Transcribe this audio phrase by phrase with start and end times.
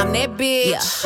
[0.00, 1.02] I'm that bitch.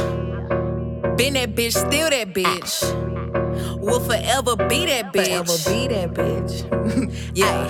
[1.17, 3.81] Been that bitch, still that bitch.
[3.81, 5.27] Will forever be that bitch.
[5.27, 7.31] Forever be that bitch.
[7.35, 7.69] yeah.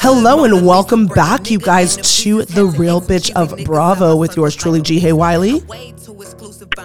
[0.00, 4.80] Hello and welcome back, you guys, to the Real Bitch of Bravo with yours truly,
[4.80, 5.62] Ji Hae Wiley.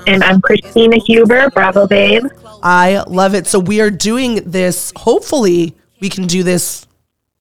[0.07, 2.25] And I'm Christina Huber, Bravo Babe.
[2.61, 3.47] I love it.
[3.47, 4.91] So we are doing this.
[4.97, 6.85] Hopefully, we can do this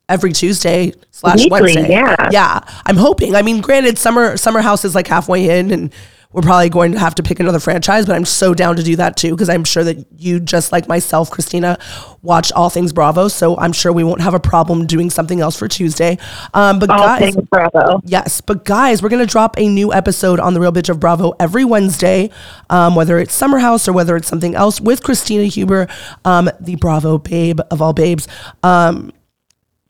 [0.09, 1.91] every Tuesday slash Weekly, Wednesday.
[1.91, 2.29] yeah.
[2.31, 2.61] yeah.
[2.87, 3.35] I'm hoping.
[3.35, 5.93] I mean, granted, summer summer house is like halfway in, and
[6.33, 8.07] we're probably going to have to pick another franchise.
[8.07, 10.89] But I'm so down to do that too because I'm sure that you, just like
[10.89, 11.79] myself, Christina,
[12.23, 13.29] watch all things Bravo.
[13.29, 16.19] So I'm sure we won't have a problem doing something else for Tuesday.
[16.55, 18.01] Um, but All guys, Bravo.
[18.05, 21.35] Yes, but guys, we're gonna drop a new episode on the Real Bitch of Bravo
[21.39, 22.31] every Wednesday,
[22.71, 25.89] um, whether it's Summer House or whether it's something else with Christina Huber,
[26.25, 28.29] um, the Bravo babe of all babes.
[28.63, 29.13] Um,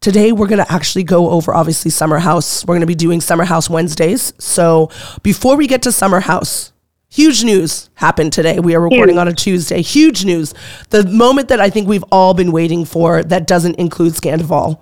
[0.02, 2.66] today we're gonna actually go over obviously Summer House.
[2.66, 4.34] We're gonna be doing Summer House Wednesdays.
[4.38, 4.90] So
[5.22, 6.68] before we get to Summer House.
[7.08, 8.58] Huge news happened today.
[8.58, 9.82] We are recording on a Tuesday.
[9.82, 10.54] Huge news.
[10.88, 14.80] The moment that I think we've all been waiting for that doesn't include Scandoval.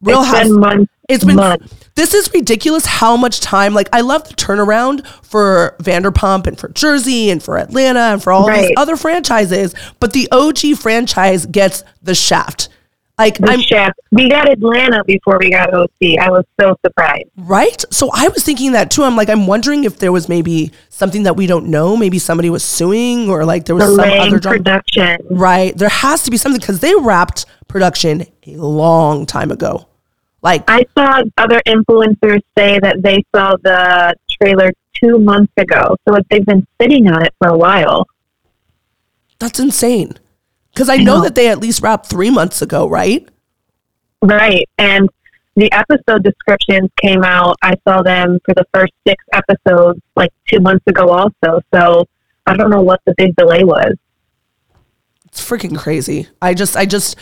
[0.00, 0.42] Real It's House.
[0.42, 0.92] been months.
[1.08, 1.72] It's been months.
[1.94, 6.68] this is ridiculous how much time like I love the turnaround for Vanderpump and for
[6.70, 11.84] Jersey and for Atlanta and for all these other franchises, but the OG franchise gets
[12.02, 12.70] the shaft.
[13.16, 13.92] Like The I'm chef.
[14.10, 16.18] We got Atlanta before we got OC.
[16.20, 17.26] I was so surprised.
[17.36, 17.84] right.
[17.92, 19.04] So I was thinking that too.
[19.04, 21.96] I'm like I'm wondering if there was maybe something that we don't know.
[21.96, 24.58] Maybe somebody was suing or like there was some other drama.
[24.58, 25.18] production.
[25.30, 25.76] Right.
[25.78, 29.86] There has to be something because they wrapped production a long time ago.
[30.42, 35.96] Like I saw other influencers say that they saw the trailer two months ago.
[36.06, 38.06] So like they've been sitting on it for a while.
[39.38, 40.18] that's insane.
[40.74, 43.28] Because I know that they at least wrapped three months ago, right?
[44.20, 44.68] Right.
[44.76, 45.08] And
[45.54, 47.56] the episode descriptions came out.
[47.62, 51.60] I saw them for the first six episodes like two months ago also.
[51.72, 52.08] So
[52.46, 53.94] I don't know what the big delay was.
[55.26, 56.26] It's freaking crazy.
[56.42, 57.16] I just, I just,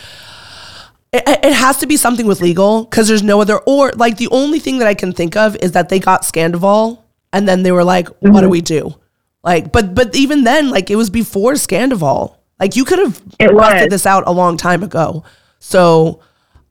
[1.12, 4.28] it, it has to be something with legal because there's no other, or like the
[4.28, 7.02] only thing that I can think of is that they got Scandoval
[7.34, 8.48] and then they were like, what do mm-hmm.
[8.48, 8.94] we do?
[9.42, 12.36] Like, but, but even then, like it was before Scandoval.
[12.62, 15.24] Like you could have busted this out a long time ago.
[15.58, 16.20] So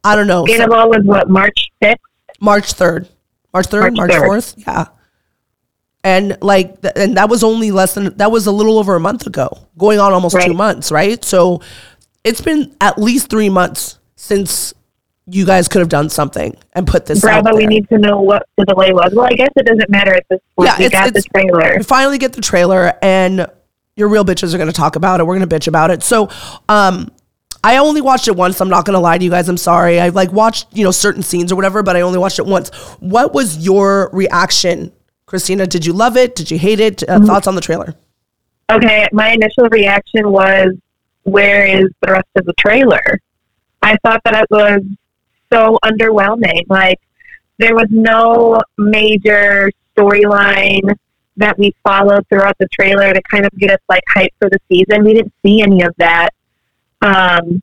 [0.06, 0.46] I don't know.
[0.46, 1.98] So- Sandoval was what, March 6th?
[2.40, 3.10] March 3rd.
[3.54, 4.28] March 3rd, March, March 3rd.
[4.30, 4.64] 4th.
[4.66, 4.86] Yeah.
[6.06, 9.02] And like, th- and that was only less than, that was a little over a
[9.02, 11.22] month ago, going on almost two months, right?
[11.26, 11.62] So
[12.24, 14.74] it's been at least three months since
[15.28, 18.22] you guys could have done something and put this out Bravo, we need to know
[18.22, 19.12] what the delay was.
[19.14, 20.70] Well, I guess it doesn't matter at this point.
[20.70, 21.76] Yeah, we it's- got the trailer.
[21.80, 23.46] We finally get the trailer and
[23.96, 25.26] your real bitches are going to talk about it.
[25.26, 26.04] We're going to bitch about it.
[26.04, 26.30] So,
[26.70, 27.12] um,
[27.64, 28.60] I only watched it once.
[28.60, 29.48] I'm not going to lie to you guys.
[29.48, 30.00] I'm sorry.
[30.00, 32.70] I like watched, you know, certain scenes or whatever, but I only watched it once.
[33.00, 34.92] What was your reaction,
[35.28, 35.68] Christina?
[35.68, 36.34] Did you love it?
[36.34, 37.08] Did you hate it?
[37.08, 37.94] Uh, Thoughts on the trailer?
[38.72, 40.74] Okay, my initial reaction was,
[41.24, 43.20] where is the rest of the trailer?
[43.84, 44.82] I thought that it was
[45.54, 46.64] so underwhelming.
[46.68, 47.00] Like,
[47.60, 50.96] there was no major storyline
[51.38, 54.60] that we followed throughout the trailer to kind of get us like hyped for the
[54.70, 55.04] season.
[55.04, 56.30] We didn't see any of that.
[57.02, 57.62] Um,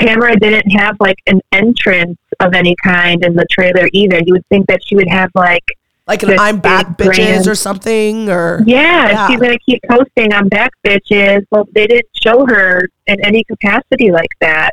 [0.00, 4.20] Tamara didn't have like an entrance of any kind in the trailer either.
[4.24, 5.62] You would think that she would have like
[6.08, 7.46] Like an I'm back bitches brand.
[7.46, 9.28] or something or Yeah, Yeah.
[9.28, 11.46] she's gonna keep posting I'm back bitches.
[11.50, 14.72] Well they didn't show her in any capacity like that.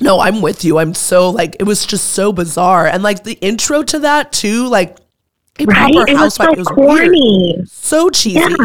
[0.00, 0.78] No, I'm with you.
[0.78, 2.86] I'm so like it was just so bizarre.
[2.86, 4.98] And like the intro to that too, like
[5.60, 5.92] a Right?
[5.94, 6.52] proper It was so housewife.
[6.52, 6.98] It was weird.
[7.08, 7.56] corny.
[7.66, 8.38] so cheesy.
[8.40, 8.56] Yeah.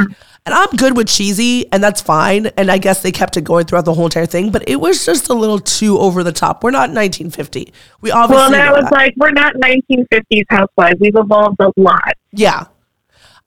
[0.44, 2.48] And I'm good with cheesy, and that's fine.
[2.58, 5.06] And I guess they kept it going throughout the whole entire thing, but it was
[5.06, 6.64] just a little too over the top.
[6.64, 7.72] We're not 1950.
[8.02, 8.92] We obviously Well that know was that.
[8.92, 11.00] like we're not nineteen fifties housewives.
[11.00, 12.16] We've evolved a lot.
[12.32, 12.66] yeah.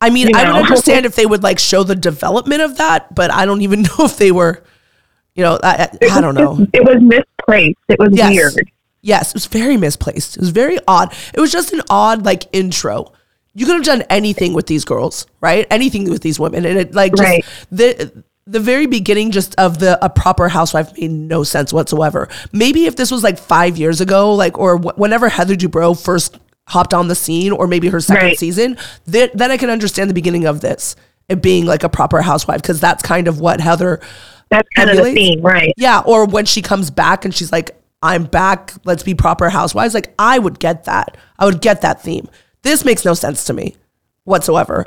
[0.00, 0.62] I mean, You I would know.
[0.62, 4.04] understand if they would like show the development of that, but I don't even know
[4.04, 4.62] if they were,
[5.34, 6.58] you know, I, I, I don't know.
[6.58, 7.78] just- it was misplaced.
[7.88, 8.30] It was Yes.
[8.30, 8.70] weird.
[9.02, 10.36] Yes, it was very misplaced.
[10.36, 11.12] It was very odd.
[11.34, 13.12] It was just an odd like intro.
[13.54, 15.66] You could have done anything with these girls, right?
[15.70, 17.44] Anything with these women, and it like just Right.
[17.70, 22.28] the the very beginning just of the a proper housewife made no sense whatsoever.
[22.52, 26.38] Maybe if this was like five years ago, like or wh- whenever Heather Dubrow first
[26.68, 28.38] hopped on the scene, or maybe her second Right.
[28.38, 30.96] season, then then I can understand the beginning of this
[31.28, 34.00] it being like a proper housewife because that's kind of what Heather
[34.50, 35.72] That's kind of the theme, right?
[35.78, 37.70] yeah, or when she comes back and she's like,
[38.02, 39.94] I'm back, let's be proper housewives.
[39.94, 41.16] Like, I would get that.
[41.38, 42.28] I would get that theme.
[42.64, 43.76] This makes no sense to me
[44.24, 44.84] whatsoever.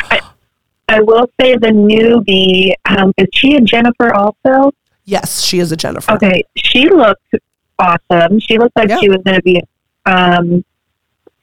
[0.90, 4.74] I will say the newbie, um, is she a Jennifer also?
[5.06, 6.12] Yes, she is a Jennifer.
[6.14, 7.24] Okay, she looked
[7.80, 8.40] awesome.
[8.40, 9.00] She looked like Yeah.
[9.00, 9.62] she was going to be
[10.06, 10.66] um,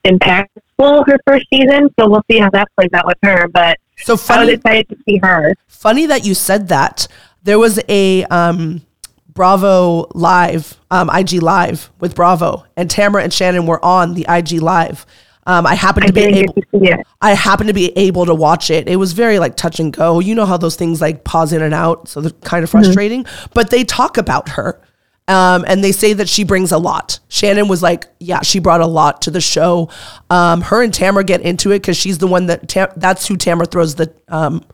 [0.04, 1.06] impactful.
[1.06, 3.48] her first season, so we'll see how that plays out with her.
[3.48, 5.54] But So I was excited to see her.
[5.68, 7.06] funny that you said that.
[7.42, 8.82] There was a um,
[9.28, 14.60] Bravo live, um, IG live with Bravo, and Tamara and Shannon were on the IG
[14.62, 15.04] live.
[15.46, 16.54] Um, I happened I to be able.
[16.54, 17.04] to.
[17.20, 18.88] I happened to be able to watch it.
[18.88, 20.20] It was very like touch and go.
[20.20, 23.26] You know how those things like pause in and out, so they're kind of frustrating.
[23.52, 24.80] But they talk about her,
[25.28, 27.20] um, and they say that she brings a lot.
[27.28, 29.90] Shannon was like, "Yeah, she brought a lot to the show."
[30.30, 33.36] Um, her and Tamara get into it because she's the one that Tam- that's who
[33.36, 34.64] Tamara throws the um,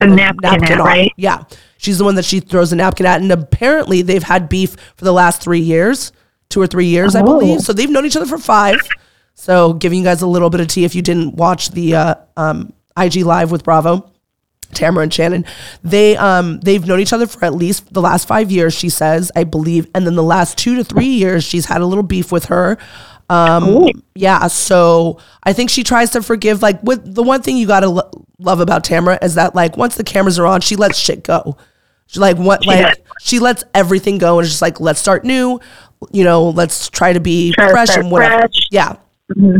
[0.00, 0.86] The napkin, at, on.
[0.86, 1.12] right?
[1.16, 1.44] Yeah.
[1.78, 3.20] She's the one that she throws a napkin at.
[3.20, 6.10] And apparently they've had beef for the last three years,
[6.48, 7.24] two or three years, I Oh.
[7.24, 7.60] believe.
[7.60, 8.76] So they've known each other for five.
[9.36, 12.14] So giving you guys a little bit of tea if you didn't watch the uh,
[12.36, 14.10] um, IG live with Bravo.
[14.72, 15.44] Tamara and Shannon,
[15.84, 18.74] they um they've known each other for at least the last five years.
[18.74, 21.86] She says, I believe, and then the last two to three years, she's had a
[21.86, 22.76] little beef with her.
[23.30, 23.90] Um, Ooh.
[24.16, 26.62] yeah, so I think she tries to forgive.
[26.62, 29.94] Like, with the one thing you gotta lo- love about Tamara is that like once
[29.94, 31.56] the cameras are on, she lets shit go.
[32.06, 33.04] She like what like does.
[33.20, 35.60] she lets everything go and it's just like let's start new.
[36.12, 38.40] You know, let's try to be fresh and whatever.
[38.40, 38.68] fresh.
[38.70, 38.96] Yeah.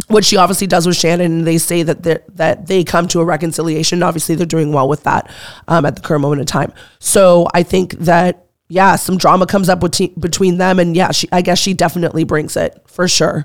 [0.08, 3.20] What she obviously does with Shannon, and they say that they that they come to
[3.20, 4.02] a reconciliation.
[4.02, 5.28] Obviously, they're doing well with that
[5.66, 6.72] um, at the current moment in time.
[7.00, 11.28] So I think that yeah, some drama comes up between between them, and yeah, she
[11.32, 13.44] I guess she definitely brings it for sure.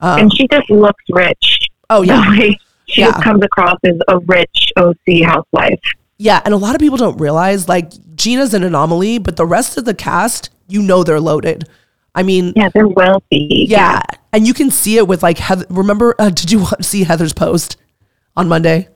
[0.00, 1.60] and she just looks rich.
[1.90, 3.12] Oh yeah, way she Yeah.
[3.12, 5.78] just comes across as a rich OC housewife.
[6.18, 9.78] Yeah, and a lot of people don't realize like Gina's an anomaly, but the rest
[9.78, 11.68] of the cast, you know, they're loaded.
[12.14, 13.66] I mean, Yeah, they're wealthy.
[13.68, 14.00] yeah,
[14.32, 15.66] and you can see it with like Heather.
[15.70, 17.76] Remember, uh, did you see Heather's post
[18.36, 18.88] on Monday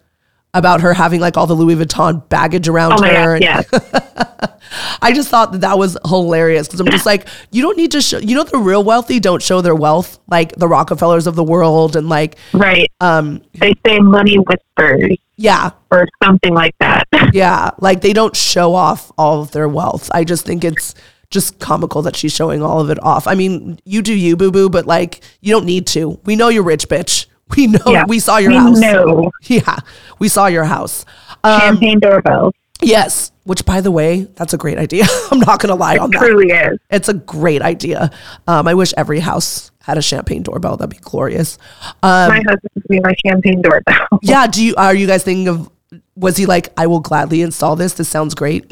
[0.54, 3.38] about her having like all the Louis Vuitton baggage around Oh her?
[3.38, 3.66] god, yes.
[5.02, 8.00] I just thought that that was hilarious because I'm just like, you don't need to
[8.00, 8.18] show.
[8.18, 11.94] You know, the real wealthy don't show their wealth, like the Rockefellers of the world,
[11.96, 12.90] and like, right.
[13.00, 17.06] um, They say money whispers yeah, or something like that.
[17.32, 20.10] Yeah, like they don't show off all of their wealth.
[20.12, 20.94] I just think it's
[21.30, 23.26] just comical that she's showing all of it off.
[23.26, 26.18] I mean, you do you, boo boo, but like you don't need to.
[26.24, 27.26] We know you're rich, bitch.
[27.56, 28.04] We know Yeah.
[28.08, 28.78] we saw your we house.
[28.80, 29.30] know.
[29.44, 29.76] Yeah,
[30.18, 31.04] we saw your house.
[31.44, 32.54] Um, Champagne doorbells.
[32.82, 35.04] yes, which by the way, that's a great idea.
[35.30, 36.18] I'm not gonna lie on that.
[36.18, 36.78] Truly is.
[36.90, 38.10] It's a great idea.
[38.48, 40.76] Um, I wish every house had a champagne doorbell.
[40.76, 41.56] That'd be glorious.
[42.02, 44.08] Um, My husband would be my champagne doorbell.
[44.22, 44.48] yeah.
[44.48, 45.70] Do you are you guys thinking of?
[46.16, 47.92] Was he like, I will gladly install this.
[47.92, 48.66] This sounds great.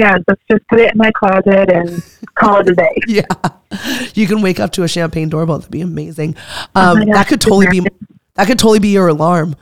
[0.00, 2.02] Yeah, let's just put it in my closet and
[2.34, 2.96] call it a day.
[3.06, 3.26] Yeah.
[4.14, 5.58] You can wake up to a champagne doorbell.
[5.58, 6.36] That'd be amazing.
[6.74, 7.86] Um, my that could totally be
[8.34, 9.56] that could totally be your alarm.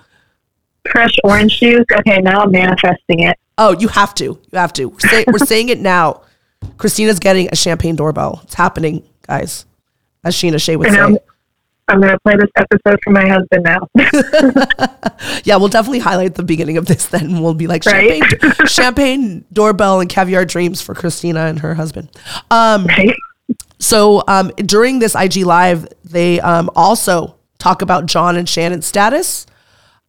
[0.90, 1.84] Fresh orange juice.
[1.92, 3.36] Okay, now I'm manifesting it.
[3.58, 4.24] Oh, you have to.
[4.24, 4.86] You have to.
[4.86, 6.22] We're, say, we're saying it now.
[6.76, 8.40] Christina's getting a champagne doorbell.
[8.44, 9.66] It's happening, guys.
[10.24, 11.00] As Sheena Shea would And say.
[11.02, 11.18] I'm,
[11.88, 13.88] I'm going to play this episode for my husband now.
[15.44, 17.40] Yeah, we'll definitely highlight the beginning of this then.
[17.42, 18.22] We'll be like Right.
[18.22, 22.10] champagne champagne doorbell and caviar dreams for Christina and her husband.
[22.50, 23.14] Um right?
[23.78, 29.46] So um, during this IG live, they um, also talk about John and Shannon's status.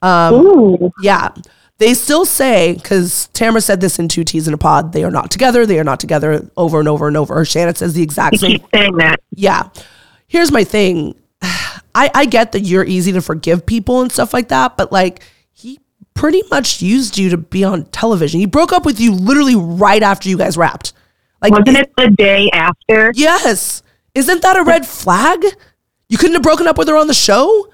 [0.01, 0.91] Um, Ooh.
[1.01, 1.29] Yeah,
[1.77, 4.91] they still say because Tamara said this in two T's in a pod.
[4.91, 5.65] They are not together.
[5.65, 6.49] They are not together.
[6.57, 7.45] Over and over and over.
[7.45, 8.59] Shannon says the exact same.
[8.59, 9.19] keep saying that.
[9.35, 9.69] Yeah.
[10.27, 11.15] Here's my thing.
[11.95, 15.23] I I get that you're easy to forgive people and stuff like that, but like
[15.51, 15.79] he
[16.13, 18.39] pretty much used you to be on television.
[18.39, 20.93] He broke up with you literally right after you guys wrapped.
[21.41, 23.11] Like Wasn't it the day after?
[23.15, 23.81] Yes.
[24.13, 25.43] Isn't that a red flag?
[26.09, 27.67] You couldn't have broken up with her on the show?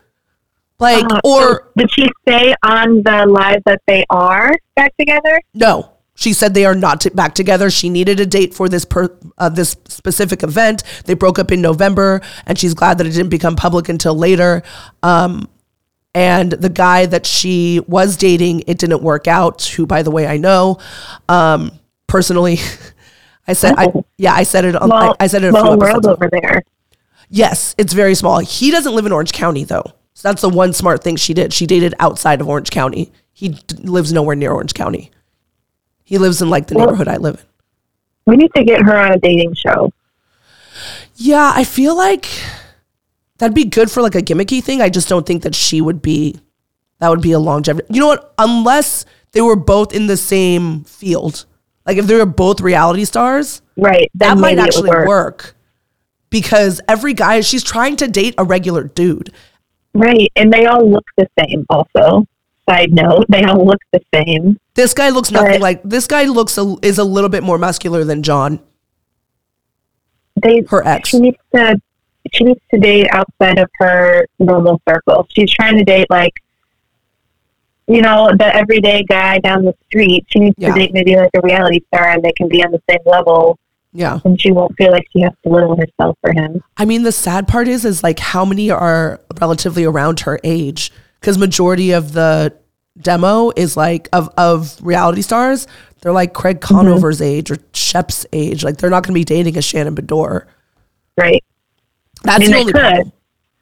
[0.78, 5.42] Like, Uh, or did she say on the live that they are back together?
[5.54, 5.92] no.
[6.16, 7.70] She said they are not t- back together.
[7.70, 10.84] She needed a date for this per, uh, this specific event.
[11.06, 14.64] They broke up in November, and she's glad that it didn't become public until later.
[15.04, 15.50] Um,
[16.14, 19.64] and the guy that she was dating, it didn't work out.
[19.64, 20.80] Who, by the way, I know
[21.28, 21.72] um,
[22.08, 22.60] personally.
[23.48, 24.06] I said, I, Oh.
[24.18, 24.90] yeah, I said it on.
[24.90, 26.64] Well, I, I said it a small world over there.
[27.30, 28.40] Yes, it's very small.
[28.40, 29.84] He doesn't live in Orange County though.
[30.14, 31.52] So that's the one smart thing she did.
[31.54, 33.12] She dated outside of Orange County.
[33.34, 35.12] He d- lives nowhere near Orange County.
[36.06, 37.42] He lives in like the Well- neighborhood I live in.
[38.28, 39.92] We need to get her on a dating show.
[41.16, 42.28] Yeah, I feel like
[43.38, 44.82] that'd be good for like a gimmicky thing.
[44.82, 46.40] I just don't think that she would be
[47.00, 47.86] that would be a longevity.
[47.94, 48.34] You know what?
[48.38, 51.46] Unless they were both in the same field.
[51.86, 54.10] Like if they were both reality stars, Right.
[54.16, 55.56] that might actually would work.
[56.30, 59.32] Because every guy she's trying to date a regular dude.
[59.94, 60.32] Right.
[60.36, 62.26] And they all look the same also.
[62.70, 64.60] Side note, they all look the same.
[64.74, 68.04] This guy looks nothing like this guy looks a, is a little bit more muscular
[68.04, 68.60] than John,
[70.42, 71.10] They her ex.
[71.10, 71.80] she needs to
[72.34, 75.28] she needs to date outside of her normal circle.
[75.30, 76.34] She's trying to date like
[77.88, 80.26] you know, the everyday guy down the street.
[80.30, 80.74] She needs Yeah.
[80.74, 83.60] to date maybe like a reality star and they can be on the same level
[83.94, 84.20] Yeah.
[84.26, 86.64] and she won't feel like she has to little herself for him.
[86.78, 90.92] I mean, the sad part is, is like how many are relatively around her age?
[91.26, 92.56] Because majority of the
[93.00, 95.66] demo is like of of reality stars.
[96.02, 96.76] They're like Craig mm-hmm.
[96.76, 98.64] Conover's age or Shep's age.
[98.64, 100.46] Like they're not going to be dating a Shannon Beador.
[101.18, 101.44] Right.
[102.22, 102.80] That's I mean, the they only could.
[102.80, 103.12] problem.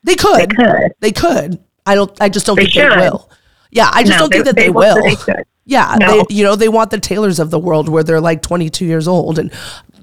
[0.04, 0.40] They could.
[0.50, 0.92] They could.
[1.00, 1.64] They could.
[1.86, 2.12] I don't.
[2.22, 2.92] I just don't They think should.
[2.92, 3.30] they will.
[3.72, 5.02] Yeah, I just No, don't think that they, they will.
[5.02, 5.16] they.
[5.64, 6.26] Yeah, No.
[6.28, 9.08] they, you know, they want the Taylors of the world where they're like 22 years
[9.08, 9.54] old, and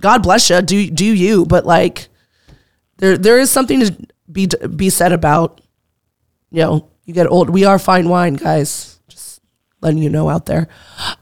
[0.00, 1.44] God bless you, do do you?
[1.44, 2.08] But like,
[2.96, 3.94] there there is something to
[4.32, 5.60] be be said about,
[6.50, 7.50] you know, you get old.
[7.50, 9.00] We are fine wine, guys.
[9.08, 9.40] Just
[9.80, 10.68] letting you know out there.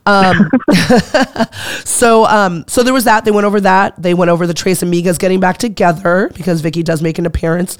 [0.05, 0.49] Um,
[1.83, 3.25] so um, so there was that.
[3.25, 3.99] They went over that.
[3.99, 7.79] They went over the Tres Amigas getting back together because Vicky does make an appearance.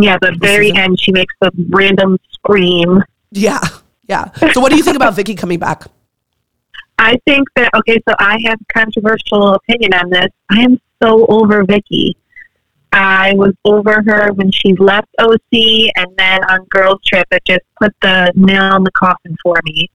[0.00, 3.02] Yeah, the very end she makes a random scream.
[3.30, 3.60] Yeah,
[4.08, 4.32] yeah.
[4.52, 5.84] So what do you think about Vicky coming back?
[6.98, 10.28] I think that okay, so I have a controversial opinion on this.
[10.50, 12.16] I am so over Vicky.
[12.92, 17.64] I was over her when she left OC and then on Girls Trip it just
[17.80, 19.90] put the nail in the coffin for me.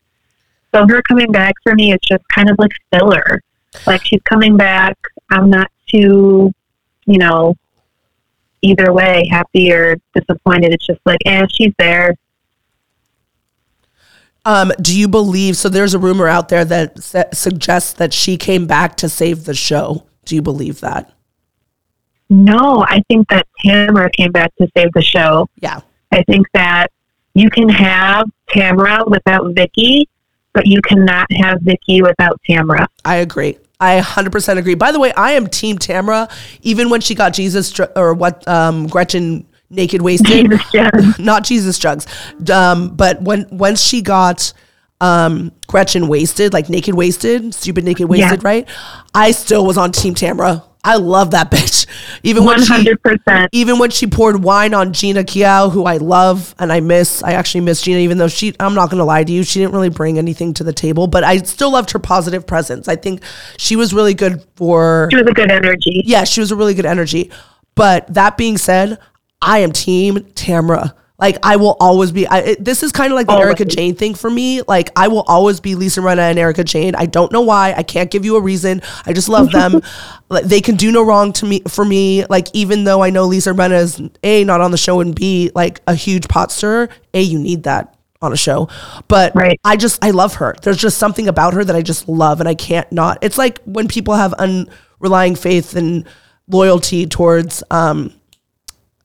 [0.73, 3.41] So her coming back for me is just kind of like filler.
[3.85, 4.97] Like she's coming back.
[5.29, 6.53] I'm not too,
[7.05, 7.55] you know,
[8.61, 10.73] either way, happy or disappointed.
[10.73, 12.15] It's just like, eh, she's there.
[14.43, 15.57] Um, do you believe?
[15.57, 19.45] So there's a rumor out there that su- suggests that she came back to save
[19.45, 20.05] the show.
[20.23, 21.14] Do you believe that?
[22.29, 25.49] No, I think that Tamara came back to save the show.
[25.59, 25.81] Yeah.
[26.11, 26.87] I think that
[27.33, 30.07] you can have Tamara without Vicky,
[30.53, 32.87] but you cannot have Vicky without Tamara.
[33.03, 33.57] I agree.
[33.79, 34.73] I 100% agree.
[34.75, 36.29] By the way, I am Team Tamara,
[36.61, 40.49] even when she got Jesus or what um, Gretchen naked wasted.
[40.71, 41.19] Jesus.
[41.19, 42.07] Not Jesus drugs.
[42.49, 44.53] Um, but when once she got
[45.01, 48.47] um, Gretchen wasted, like naked wasted, stupid naked wasted, Yeah.
[48.47, 48.69] right?
[49.13, 50.63] I still was on Team Tamara.
[50.85, 51.87] I love that bitch.
[52.23, 52.93] Even when she
[53.51, 57.31] even when she poured wine on Gina Kiao, who I love and I miss, I
[57.33, 59.73] actually miss Gina, even though she, I'm not going to lie to you, she didn't
[59.73, 62.87] really bring anything to the table, but I still loved her positive presence.
[62.87, 63.23] I think
[63.57, 66.03] she was really good for, She was a good energy.
[66.05, 67.31] yeah, she was a really good energy.
[67.73, 68.99] But that being said,
[69.41, 70.93] I am team Tamra.
[71.17, 72.27] Like I will always be.
[72.27, 73.45] I, it, this is kind of like the Always.
[73.45, 74.61] Erika Jayne thing for me.
[74.63, 76.93] Like I will always be Lisa Rinna and Erika Jayne.
[76.95, 77.73] I don't know why.
[77.73, 78.81] I can't give you a reason.
[79.05, 79.81] I just love them.
[80.29, 82.25] like, they can do no wrong to me for me.
[82.25, 85.51] Like even though I know Lisa Rinna is a not on the show and b
[85.55, 86.89] like a huge pot stirrer.
[87.13, 88.67] A you need that on a show.
[89.07, 89.59] But Right.
[89.63, 90.55] I just I love her.
[90.63, 93.19] There's just something about her that I just love and I can't not.
[93.21, 96.05] It's like when people have unrelying faith and
[96.49, 98.11] loyalty towards um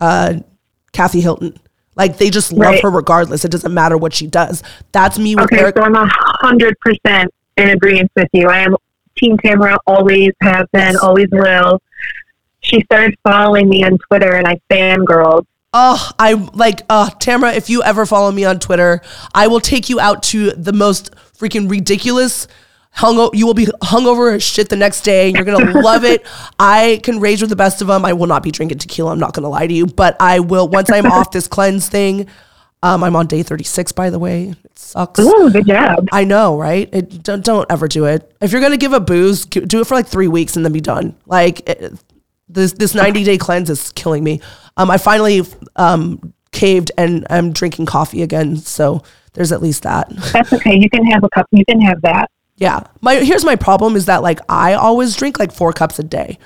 [0.01, 0.41] uh
[0.93, 1.57] Kathy Hilton.
[1.97, 2.83] Like they just love Right.
[2.83, 3.45] her regardless.
[3.45, 4.63] It doesn't matter what she does.
[4.93, 5.77] That's me with Okay, Eric.
[5.77, 8.49] so I'm a hundred percent in agreement with you.
[8.49, 8.77] I am
[9.19, 9.77] Team Tamara.
[9.87, 10.97] Always have been.
[10.97, 11.83] Always will.
[12.61, 15.47] She started following me on Twitter, and I fangirled.
[15.73, 19.01] Oh, I like uh Tamara, if you ever follow me on Twitter,
[19.35, 22.47] I will take you out to the most freaking ridiculous
[22.93, 25.31] hung you will be hungover as shit the next day.
[25.31, 26.27] You're gonna love it.
[26.59, 28.05] I can rage with the best of them.
[28.05, 29.13] I will not be drinking tequila.
[29.13, 32.27] I'm not gonna lie to you, but I will once I'm off this cleanse thing.
[32.83, 34.55] Um, I'm on day 36, by the way.
[34.65, 35.21] It sucks.
[35.21, 36.09] Ooh, good job.
[36.13, 36.89] I know, right?
[36.93, 38.35] It, don't don't ever do it.
[38.41, 40.81] If you're gonna give a booze, do it for like three weeks and then be
[40.81, 41.15] done.
[41.27, 41.93] Like it,
[42.49, 44.41] this this 90 day cleanse is killing me.
[44.77, 45.43] Um, I finally
[45.77, 49.03] um caved and I'm drinking coffee again, so
[49.35, 50.11] there's at least that.
[50.33, 50.77] That's okay.
[50.77, 51.47] You can have a cup.
[51.53, 52.31] You can have that.
[52.61, 52.85] Yeah.
[53.01, 56.39] My here's my problem is that like I always drink like four cups a day,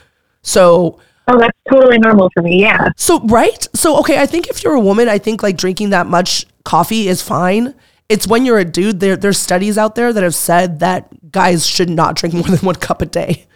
[0.42, 2.60] so Oh, that's totally normal for me.
[2.60, 2.90] Yeah.
[2.96, 3.66] So right?
[3.74, 7.08] So okay, I think if you're a woman, I think like drinking that much coffee
[7.08, 7.74] is fine.
[8.08, 11.66] It's when you're a dude, there there's studies out there that have said that guys
[11.66, 13.46] should not drink more than one cup a day.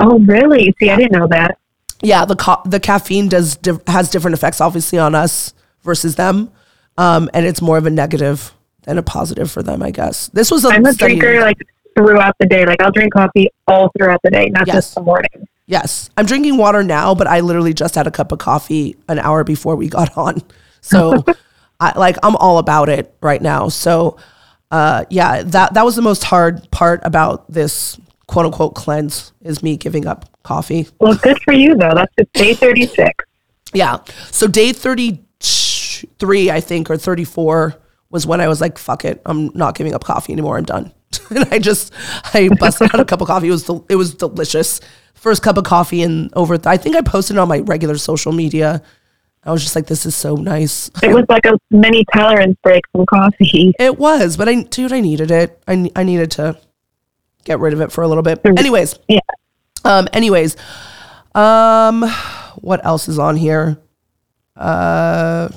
[0.00, 0.74] Oh, really?
[0.78, 1.58] See, I didn't know that.
[2.02, 6.50] Yeah, the co- the caffeine does diff- has different effects obviously on us versus them.
[6.98, 8.52] Um, and it's more of a negative
[8.82, 10.28] than a positive for them, I guess.
[10.28, 11.58] This was a I'm a drinker like
[11.96, 12.64] throughout the day.
[12.66, 14.76] Like I'll drink coffee all throughout the day, not Yes.
[14.76, 15.46] just the morning.
[15.66, 16.10] Yes.
[16.16, 19.44] I'm drinking water now, but I literally just had a cup of coffee an hour
[19.44, 20.42] before we got on.
[20.80, 21.24] So
[21.80, 23.68] I like I'm all about it right now.
[23.68, 24.18] So
[24.70, 29.62] uh yeah, that that was the most hard part about this quote unquote cleanse is
[29.62, 30.86] me giving up coffee.
[31.00, 31.92] Well, good for you though.
[31.94, 33.24] That's just day 36.
[33.72, 33.98] Yeah.
[34.30, 37.74] So day 33, I think, or 34
[38.10, 39.20] was when I was like, fuck it.
[39.26, 40.56] I'm not giving up coffee anymore.
[40.56, 40.92] I'm done.
[41.30, 41.92] and I just,
[42.34, 43.48] I busted out a cup of coffee.
[43.48, 44.80] It was, del- it was delicious.
[45.14, 48.82] First cup of coffee in over, I think I posted on my regular social media
[49.46, 50.90] I was just like, this is so nice.
[51.02, 53.74] It was like a mini tolerance break from coffee.
[53.78, 55.62] It was, but I, dude, I needed it.
[55.68, 56.58] I, I needed to
[57.44, 58.40] get rid of it for a little bit.
[58.42, 59.20] Anyways, Yeah.
[59.84, 60.56] um, anyways,
[61.34, 62.08] um,
[62.56, 63.76] what else is on here?
[64.56, 65.50] Uh,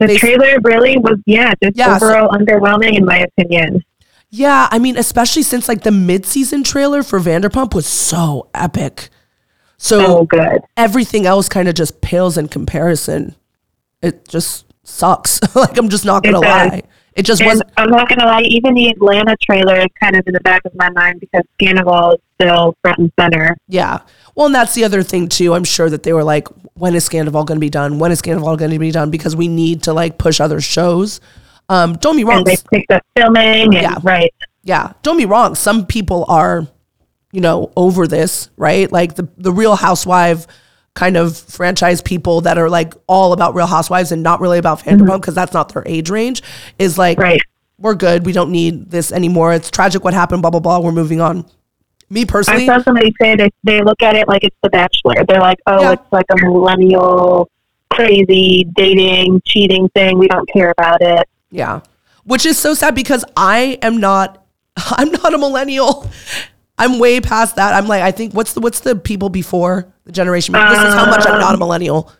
[0.00, 3.84] The They- trailer really was, yeah, just Yeah, so- overall underwhelming in my opinion.
[4.30, 9.10] yeah, I mean, especially since like the mid-season trailer for Vanderpump was so epic.
[9.76, 10.62] So So good.
[10.76, 13.34] everything else kind of just pales in comparison.
[14.02, 15.40] It just sucks.
[15.54, 16.82] like I'm just not gonna lie.
[17.14, 17.70] It just wasn't.
[17.76, 20.72] I'm not gonna lie, even the Atlanta trailer is kind of in the back of
[20.76, 23.56] my mind because Scandoval is still front and center.
[23.68, 24.00] Yeah.
[24.34, 25.54] Well, and that's the other thing too.
[25.54, 27.98] I'm sure that they were like, when is Scandoval going to be done?
[27.98, 29.10] When is Scandoval going to be done?
[29.10, 31.20] Because we need to like push other shows.
[31.68, 32.38] Um, don't be wrong.
[32.38, 33.96] And they picked up filming and Yeah.
[34.02, 34.32] right.
[34.62, 35.54] yeah, don't be wrong.
[35.56, 36.66] Some people are,
[37.32, 38.90] you know, over this, right?
[38.90, 40.46] Like the the Real Housewife
[41.00, 44.80] kind of franchise people that are like all about Real Housewives and not really about
[44.80, 45.16] Vanderpump mm-hmm.
[45.16, 46.42] because that's not their age range.
[46.78, 47.40] Is like, Right.
[47.78, 48.26] we're good.
[48.26, 49.54] We don't need this anymore.
[49.54, 50.42] It's tragic what happened.
[50.42, 50.78] Blah blah blah.
[50.78, 51.46] We're moving on.
[52.10, 52.68] Me personally.
[52.68, 55.24] I saw somebody say they they look at it like it's The Bachelor.
[55.26, 55.92] They're like, oh, Yeah.
[55.92, 57.48] it's like a millennial,
[57.88, 60.18] crazy dating, cheating thing.
[60.18, 61.26] We don't care about it.
[61.50, 61.80] Yeah.
[62.24, 64.44] Which is so sad because I am not
[64.76, 66.06] I'm not a millennial.
[66.80, 67.74] I'm way past that.
[67.74, 70.52] I'm like I think what's the what's the people before the generation?
[70.54, 72.10] This is how much I'm not a millennial.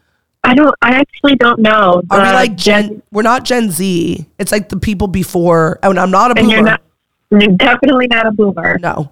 [0.44, 0.74] I don't.
[0.80, 2.02] I actually don't know.
[2.10, 4.26] Are we like Gen we're not Gen Z.
[4.38, 6.54] It's like the people before and I'm not a And boomer.
[6.54, 6.82] you're not.
[7.30, 8.78] You're definitely not a boomer.
[8.78, 9.10] no.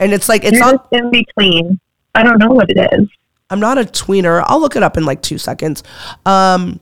[0.00, 1.78] And it's like it's you're not just in between.
[2.14, 3.08] I don't know what it is.
[3.50, 4.42] I'm not a tweener.
[4.46, 5.82] I'll look it up in like 2 seconds.
[6.26, 6.80] Um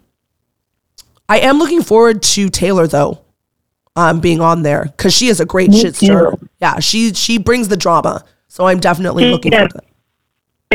[1.29, 3.21] I am looking forward to Taylor though.
[4.01, 6.01] Um being on there cuz she is a great Me shit.
[6.61, 8.25] Yeah, she she brings the drama.
[8.49, 9.85] So I'm definitely She looking forward to that.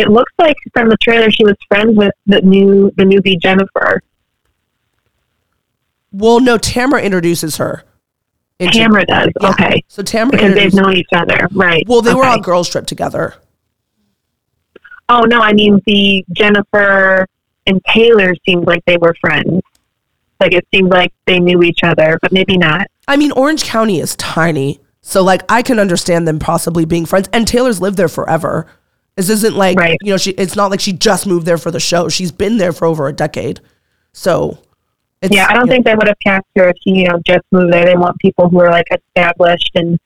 [0.02, 4.02] It looks like from the trailer she was friends with the new the newbie Jennifer.
[6.12, 7.84] Well, no, Tamara introduces her.
[8.60, 9.30] into- Tamara does.
[9.42, 9.50] Yeah.
[9.50, 9.84] Okay.
[9.90, 11.84] So Tamara Because they've known each other, right?
[11.88, 12.34] Well, they were Okay.
[12.36, 13.34] on Girls Trip together.
[15.10, 17.28] Oh no, I mean the Jennifer
[17.68, 19.62] and Taylor seemed like they were friends.
[20.40, 22.88] Like it seemed like they knew each other, but maybe not.
[23.08, 27.30] I mean, Orange County is tiny, so like I can understand them possibly being friends.
[27.34, 28.68] And Taylor's lived there forever.
[29.16, 29.98] This isn't like Right.
[30.02, 30.32] you know she.
[30.32, 32.10] It's not like she just moved there for the show.
[32.10, 33.62] She's been there for over a decade.
[34.12, 34.58] So,
[35.22, 37.08] it's, Yeah, I don't you know, think they would have cast her if she, you
[37.08, 37.86] know, just moved there.
[37.86, 40.00] They want people who are like established and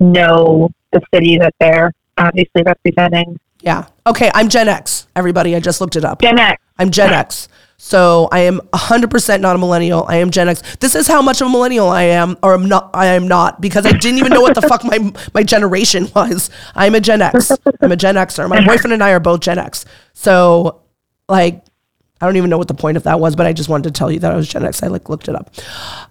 [0.00, 3.38] know the city that they're obviously representing.
[3.60, 3.86] Yeah.
[4.06, 5.05] Okay, I'm Gen X.
[5.16, 6.20] Everybody, I just looked it up.
[6.20, 6.62] Gen X.
[6.78, 7.48] I'm Gen X.
[7.78, 10.04] So I am 100% not a millennial.
[10.08, 10.62] I am Gen X.
[10.76, 12.90] This is how much of a millennial I am, or I'm not.
[12.94, 16.50] I am not because I didn't even know what the fuck my my generation was.
[16.74, 17.50] I'm a Gen X.
[17.80, 18.48] I'm a Gen Xer.
[18.48, 19.84] My boyfriend and I are both Gen X.
[20.14, 20.82] So,
[21.28, 21.64] like,
[22.20, 23.98] I don't even know what the point of that was, but I just wanted to
[23.98, 24.82] tell you that I was Gen X.
[24.82, 25.50] I like looked it up.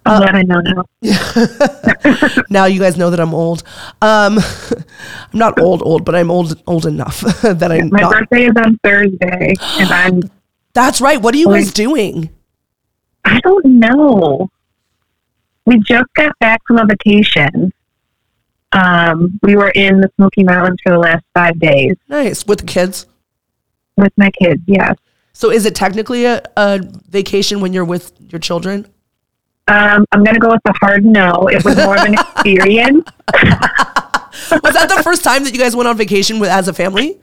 [0.06, 0.86] I'm glad I know now.
[2.50, 3.64] Now you guys know that I'm old.
[4.02, 4.38] Um,
[4.72, 8.12] I'm not old, old, but I'm old, old enough that I'm My not.
[8.14, 10.22] birthday is on Thursday, and I'm.
[10.74, 11.20] That's right.
[11.22, 12.30] What are you guys doing?
[13.24, 14.50] I don't know.
[15.66, 17.74] We just got back from a vacation.
[18.74, 22.66] Um, we were in the Smoky Mountains for the last five days Nice with the
[22.66, 23.06] kids.
[23.96, 24.62] with my kids.
[24.68, 24.98] Yes.
[25.38, 28.88] So is it technically a, a vacation when you're with your children?
[29.68, 31.50] Um, I'm gonna go with the hard no.
[31.50, 33.06] It was more of an experience.
[34.64, 37.20] Was that the first time that you guys went on vacation with as a family?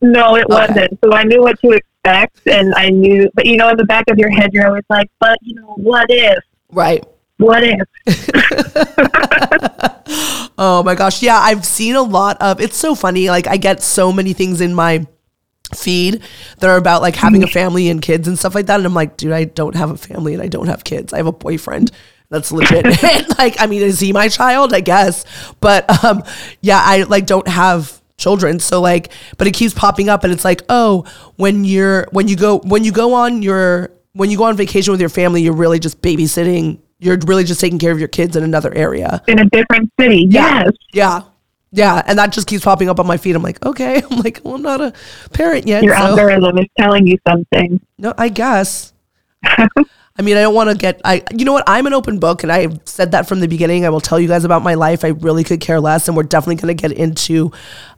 [0.00, 0.72] No, it Okay.
[0.74, 0.98] wasn't.
[1.04, 3.30] So I knew what to expect, and I knew.
[3.34, 5.74] But you know, in the back of your head, you're always like, "But you know,
[5.76, 6.42] what if?
[6.72, 7.04] Right.
[7.38, 7.86] What if?"
[10.58, 11.22] Oh my gosh.
[11.22, 13.30] Yeah, I've seen a lot of it's so funny.
[13.30, 15.06] Like I get so many things in my
[15.74, 16.22] feed
[16.58, 18.76] that are about like having a family and kids and stuff like that.
[18.76, 21.12] And I'm like, dude, I don't have a family and I don't have kids.
[21.12, 21.90] I have a boyfriend.
[22.30, 22.84] That's legit.
[23.38, 24.72] like, I mean, is he my child?
[24.72, 25.24] I guess.
[25.60, 26.22] But um,
[26.60, 28.60] yeah, I like don't have children.
[28.60, 31.04] So like, but it keeps popping up and it's like, oh,
[31.36, 34.92] when you're when you go when you go on your when you go on vacation
[34.92, 36.78] with your family, you're really just babysitting.
[36.98, 39.22] You're really just taking care of your kids in another area.
[39.26, 40.26] In a different city.
[40.30, 40.64] Yeah.
[40.64, 40.72] Yes.
[40.92, 41.22] Yeah.
[41.72, 42.02] Yeah.
[42.06, 43.34] And that just keeps popping up on my feed.
[43.34, 44.02] I'm like, okay.
[44.10, 44.92] I'm like, well, I'm not a
[45.32, 45.82] parent yet.
[45.82, 47.80] Your so- algorithm is telling you something.
[47.98, 48.92] no, I guess.
[50.14, 51.64] I mean, I don't want to get, I, you know what?
[51.66, 53.86] I'm an open book and I said that from the beginning.
[53.86, 55.04] I will tell you guys about my life.
[55.04, 56.06] I really could care less.
[56.06, 57.50] And we're definitely going to get into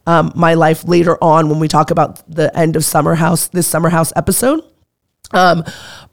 [0.06, 3.66] um, my life later on when we talk about the end of Summer House, this
[3.66, 4.62] Summer House episode.
[5.32, 5.64] Um,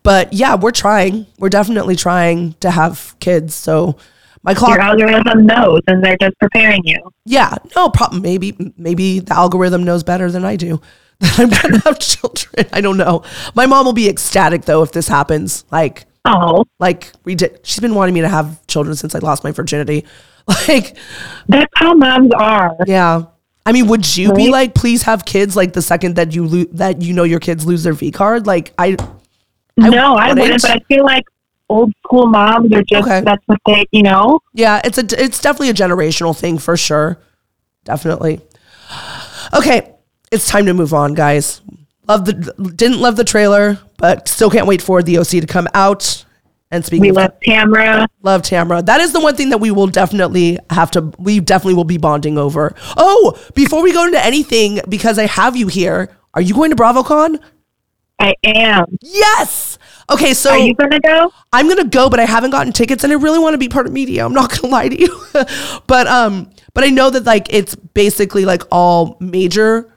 [0.02, 1.28] but yeah, we're trying.
[1.38, 3.54] We're definitely trying to have kids.
[3.54, 3.98] So
[4.44, 7.00] my clock, Your algorithm knows, and they're just preparing you.
[7.26, 8.22] yeah, no problem.
[8.22, 10.82] Maybe maybe the algorithm knows better than I do.
[11.22, 12.66] that I'm gonna have children.
[12.74, 13.24] I don't know.
[13.54, 15.66] My mom will be ecstatic though if this happens.
[15.72, 17.60] Like, Oh, like we did.
[17.64, 20.06] She's been wanting me to have children since I lost my virginity.
[20.68, 20.98] Like,
[21.48, 22.76] that's how moms are.
[22.88, 23.26] yeah.
[23.64, 26.66] I mean, would you be like, please have kids like the second that you lo-
[26.74, 28.48] that you know your kids lose their V card?
[28.48, 28.98] Like, I
[29.78, 30.40] no, I wouldn't.
[30.40, 31.24] wouldn't, but I feel like
[31.72, 33.22] old school moms are just Okay.
[33.22, 34.40] that's what they, you know.
[34.54, 37.18] Yeah, it's a it's definitely a generational thing for sure.
[37.86, 38.42] Definitely.
[39.54, 39.94] Okay,
[40.32, 41.62] it's time to move on, guys.
[42.08, 42.34] Love the
[42.76, 46.26] didn't love the trailer, but still can't wait for the OC to come out.
[46.74, 48.08] And speaking We of love Tamra.
[48.24, 51.12] love Tamara, that is the one thing that we will definitely have to.
[51.20, 52.74] We definitely will be bonding over.
[52.96, 56.78] Oh, before we go into anything, because I have you here, are you going to
[56.78, 57.40] BravoCon?
[58.20, 58.86] I am.
[59.02, 59.78] Yes.
[60.12, 61.32] Okay, so Are you gonna go?
[61.54, 63.88] I'm gonna go, but I haven't gotten tickets, and I really want to be part
[63.88, 64.26] of media.
[64.26, 65.22] I'm not gonna lie to you,
[65.88, 69.92] but um, but I know that like it's basically like all major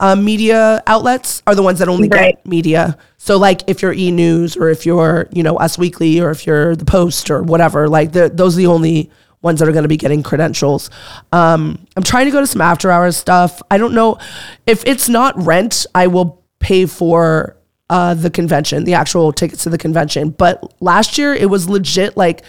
[0.00, 2.36] uh, media outlets are the ones that only Right.
[2.36, 2.96] get media.
[3.16, 6.46] So like if you're E News or if you're you know Us Weekly or if
[6.46, 9.10] you're the Post or whatever, like the, those are the only
[9.42, 10.90] ones that are going to be getting credentials.
[11.32, 13.62] Um, I'm trying to go to some after hours stuff.
[13.70, 14.18] I don't know
[14.66, 15.86] if it's not rent.
[15.94, 17.56] I will pay for
[17.90, 20.30] uh, the convention, the actual tickets to the convention.
[20.30, 22.42] But last year it was legit like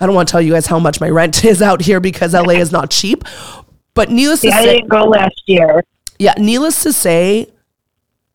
[0.00, 2.32] I don't want to tell you guys how much my rent is out here because
[2.34, 3.24] LA is not cheap.
[3.94, 5.84] But needless to Yeah, I didn't go last year.
[6.18, 7.48] yeah, needless to say,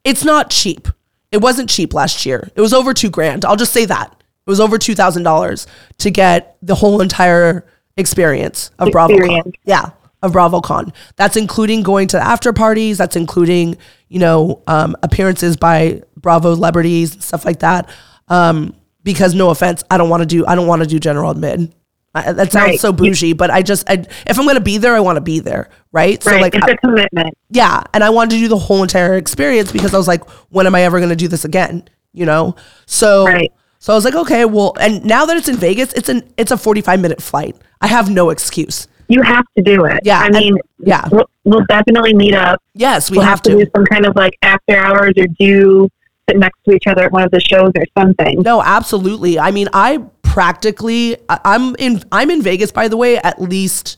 [0.03, 0.87] it's not cheap.
[1.31, 2.49] It wasn't cheap last year.
[2.55, 3.43] It was over two grand.
[3.45, 4.11] I'll just say that.
[4.11, 5.65] It was over two thousand dollars
[5.97, 7.65] to get the whole entire
[7.97, 9.09] experience of BravoCon.
[9.17, 9.55] Experience.
[9.63, 9.89] Yeah,
[10.25, 10.93] of BravoCon.
[11.15, 12.97] That's including going to after parties.
[12.97, 13.77] That's including
[14.09, 17.89] you know um, appearances by Bravo celebrities and stuff like that.
[18.27, 21.33] Um, because no offense, I don't want to do I don't want to do general
[21.33, 21.71] admin.
[22.17, 22.79] I, that sounds Right.
[22.79, 25.39] so bougie, but I just I, if I'm gonna be there, I want to be
[25.41, 26.21] there, right?
[26.23, 27.37] So like it's a commitment.
[27.49, 30.65] yeah and i wanted to do the whole entire experience because i was like when
[30.65, 31.83] am i ever going to do this again
[32.13, 32.55] you know
[32.87, 33.51] so Right.
[33.79, 36.51] so i was like okay well and now that it's in vegas it's an it's
[36.51, 39.99] a 45 minute flight i have no excuse You have to do it.
[40.03, 41.07] Yeah, I mean, yeah.
[41.11, 42.61] we'll, we'll definitely meet up.
[42.73, 43.51] yes we We'll have, to.
[43.51, 45.89] to do some kind of like after hours or do
[46.29, 48.41] sit next to each other at one of the shows or something.
[48.41, 53.39] no absolutely i mean i practically i'm in i'm in vegas by the way at
[53.41, 53.97] least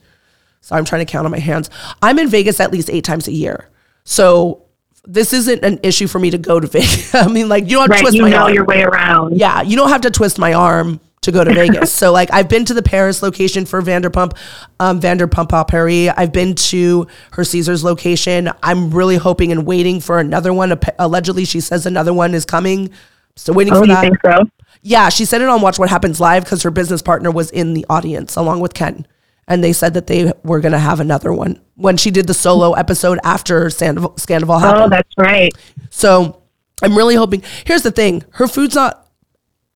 [0.62, 1.70] so i'm trying to count on my hands
[2.02, 3.70] i'm in vegas at least eight times a year
[4.04, 4.62] so
[5.06, 7.90] this isn't an issue for me to go to vegas i mean like you don't
[7.90, 8.54] have to twist You my know arm.
[8.54, 9.38] your way around.
[9.38, 11.94] yeah, you don't have to twist my arm to go to Vegas.
[11.94, 14.36] so like I've been to the Paris location for Vanderpump,
[14.80, 16.10] um, Vanderpump à Paris.
[16.18, 18.50] I've been to her Caesars location.
[18.64, 20.78] I'm really hoping and waiting for another one.
[20.98, 22.90] Allegedly, she says another one is coming.
[23.36, 23.74] Still waiting.
[23.74, 24.02] Oh, for you that.
[24.02, 24.50] think so?
[24.82, 27.74] Yeah, she said it on Watch What Happens Live because her business partner was in
[27.74, 29.06] the audience along with Ken.
[29.50, 32.34] And they said that they were going to have another one when she did the
[32.34, 34.84] solo episode after Sandoval, Scandoval happened.
[34.86, 35.52] Oh, that's right.
[35.90, 36.42] So
[36.82, 37.44] I'm really hoping.
[37.66, 39.07] Here's the thing her food's not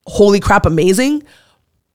[0.07, 1.23] holy crap amazing,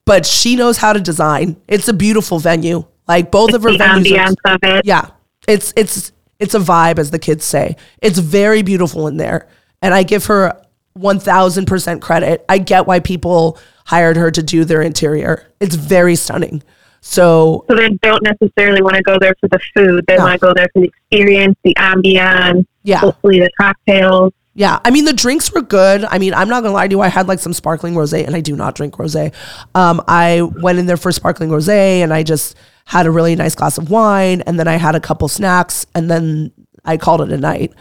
[0.05, 1.57] but she knows how to design.
[1.69, 2.85] It's a beautiful venue.
[3.09, 4.37] Like both of her venues.
[4.45, 4.85] are- of it.
[4.85, 5.09] yeah.
[5.49, 7.77] It's it's it's a vibe as the kids say.
[8.03, 9.49] It's very beautiful in there.
[9.83, 10.61] And I give her
[10.99, 12.45] 1000% credit.
[12.49, 15.47] I get why people hired her to do their interior.
[15.61, 16.63] It's very stunning.
[17.01, 20.05] So So they don't necessarily want to go there for the food.
[20.09, 20.25] They No.
[20.25, 22.99] want to go there for the experience, the ambiance, Yeah.
[22.99, 24.33] hopefully the cocktails.
[24.57, 26.07] Yeah, I mean the drinks were good.
[26.07, 27.03] I mean, I'm not gonna lie to you.
[27.03, 29.35] I had like some sparkling rosé, and I do not drink rosé.
[29.75, 33.55] Um, I went in there for sparkling rosé, and I just had a really nice
[33.55, 36.53] glass of wine, and then I had a couple snacks, and then
[36.87, 37.75] I called it a night.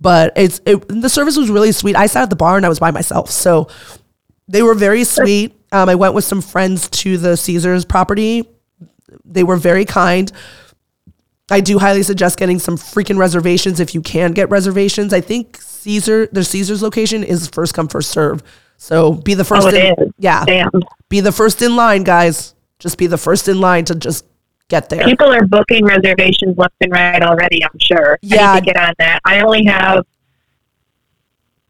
[0.00, 1.96] But it's it, the service was really sweet.
[1.96, 3.68] I sat at the bar and I was by myself, so
[4.48, 5.54] they were very sweet.
[5.70, 8.48] Um, I went with some friends to the Caesars property.
[9.26, 10.32] They were very kind.
[11.52, 15.12] I do highly suggest getting some freaking reservations if you can get reservations.
[15.12, 18.42] I think Caesar, their Caesar's location is first come first serve.
[18.78, 19.66] So be the first.
[19.66, 20.12] Oh, it in, is.
[20.18, 20.70] Yeah, Damn.
[21.08, 22.54] be the first in line, guys.
[22.78, 24.24] Just be the first in line to just
[24.68, 25.04] get there.
[25.04, 28.14] People are booking reservations left and right already, I'm sure.
[28.14, 28.54] I Yeah.
[28.54, 29.20] need to get on that.
[29.24, 30.04] I only have,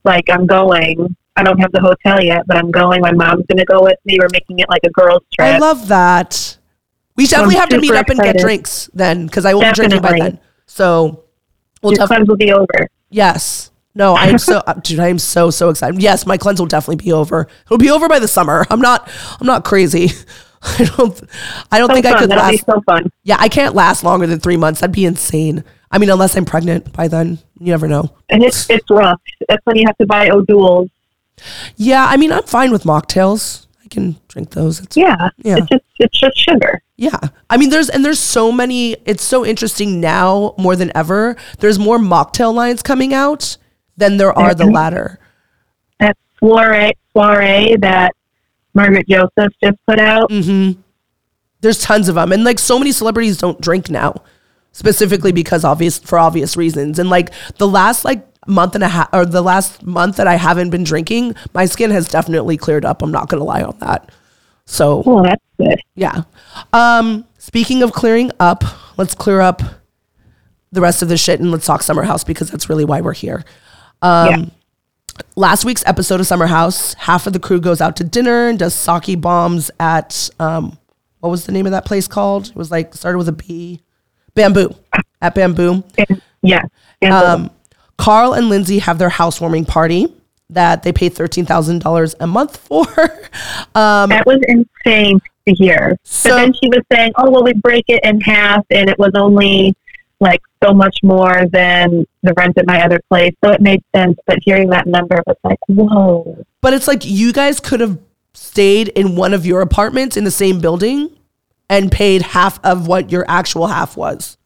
[0.04, 1.16] like, I'm going.
[1.36, 3.00] I don't have the hotel yet, but I'm going.
[3.00, 4.18] My mom's going to go with me.
[4.20, 5.48] We're making it like a girls' trip.
[5.48, 6.56] I love that.
[7.16, 10.00] We definitely have to meet up and get drinks then, because I will be drinking
[10.02, 10.40] by then.
[10.66, 11.24] So
[11.82, 12.28] we'll Your definitely.
[12.28, 12.88] will be over.
[13.10, 13.70] Yes.
[13.94, 15.00] No, I'm so dude.
[15.00, 16.00] I am so so excited.
[16.00, 17.46] Yes, my cleanse will definitely be over.
[17.66, 18.66] It'll be over by the summer.
[18.70, 19.10] I'm not.
[19.40, 20.10] I'm not crazy.
[20.62, 21.20] I don't.
[21.70, 22.18] I don't So think I fun.
[22.20, 22.52] could That'll last.
[22.52, 23.10] be so fun.
[23.24, 24.80] Yeah, I can't last longer than three months.
[24.80, 25.62] That'd be insane.
[25.90, 27.38] I mean, unless I'm pregnant by then.
[27.58, 28.14] You never know.
[28.30, 29.20] And it's, it's rough.
[29.48, 30.88] That's when you have to buy O'Doul's.
[31.76, 33.61] Yeah, I mean, I'm fine with mocktails.
[33.92, 34.80] Can drink those.
[34.80, 35.28] It's, Yeah.
[35.36, 35.58] Yeah.
[35.58, 36.82] It's just it's just sugar.
[36.96, 37.18] yeah.
[37.50, 38.96] I mean, there's and there's so many.
[39.04, 41.36] It's so interesting now more than ever.
[41.58, 43.58] There's more mocktail lines coming out
[43.98, 45.18] than there are the latter.
[46.00, 48.12] That soiree soiree that
[48.72, 50.30] Margaret Joseph just put out.
[50.30, 50.80] Mm-hmm.
[51.60, 54.14] There's tons of them, and like so many celebrities don't drink now,
[54.72, 56.98] specifically because obvious for obvious reasons.
[56.98, 60.34] And like the last like month and a half, or the last month that I
[60.36, 63.02] haven't been drinking, my skin has definitely cleared up.
[63.02, 64.10] I'm not gonna lie on that.
[64.64, 65.80] So Oh, that's good.
[65.94, 66.22] yeah.
[66.72, 68.64] Um, speaking of clearing up,
[68.98, 69.60] let's clear up
[70.70, 73.12] the rest of the shit and let's talk Summer House because that's really why we're
[73.12, 73.44] here.
[74.00, 74.44] Um, yeah.
[75.36, 78.58] last week's episode of Summer House, half of the crew goes out to dinner and
[78.58, 80.78] does sake bombs at um,
[81.20, 82.48] what was the name of that place called?
[82.48, 83.82] It was like started with a B,
[84.34, 84.74] Bamboo
[85.20, 85.84] at Bamboo.
[86.42, 86.62] Yeah.
[87.02, 87.50] And Um,
[88.02, 90.12] Carl and Lindsay have their housewarming party
[90.50, 92.84] that they pay thirteen thousand dollars a month for.
[93.76, 95.96] um, that was insane to hear.
[96.02, 98.98] So- but then she was saying, "Oh, well, we break it in half, and it
[98.98, 99.76] was only
[100.18, 104.18] like so much more than the rent at my other place." So it made sense.
[104.26, 108.00] But hearing that number was like, "Whoa!" But it's like you guys could have
[108.34, 111.16] stayed in one of your apartments in the same building
[111.70, 114.36] and paid half of what your actual half was.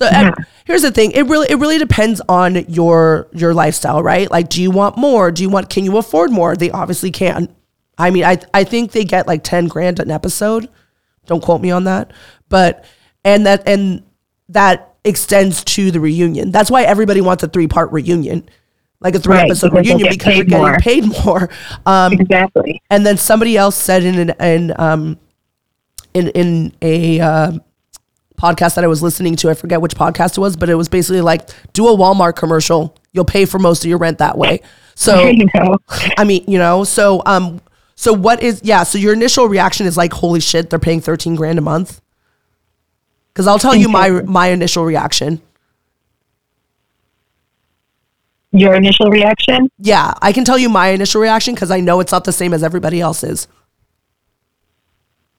[0.00, 0.32] So Yeah.
[0.64, 4.30] here's the thing: it really it really depends on your your lifestyle, right?
[4.30, 5.30] Like, do you want more?
[5.30, 5.68] Do you want?
[5.68, 6.56] Can you afford more?
[6.56, 7.48] They obviously can.
[7.98, 10.68] I mean, I I think they get like ten grand an episode.
[11.26, 12.12] Don't quote me on that,
[12.48, 12.84] but
[13.26, 14.02] and that and
[14.48, 16.50] that extends to the reunion.
[16.50, 18.48] That's why everybody wants a three part reunion,
[19.00, 20.78] like a three Right, episode because reunion because you're getting more.
[20.78, 21.50] paid more.
[21.84, 22.80] Um, Exactly.
[22.88, 25.18] and then somebody else said in an in um
[26.14, 27.52] in in a uh,
[28.40, 30.88] podcast that I was listening to, I forget which podcast it was, but it was
[30.88, 32.96] basically like do a Walmart commercial.
[33.12, 34.62] You'll pay for most of your rent that way.
[34.94, 35.78] So you know,
[36.16, 37.60] I mean, you know, so um
[37.94, 41.34] so what is yeah, so your initial reaction is like holy shit, they're paying 13
[41.34, 42.00] grand a month?
[43.34, 45.42] Cuz I'll tell you my my initial reaction.
[48.52, 49.70] your initial reaction.
[49.78, 52.52] Yeah, I can tell you my initial reaction cuz I know it's not the same
[52.52, 53.46] as everybody else's.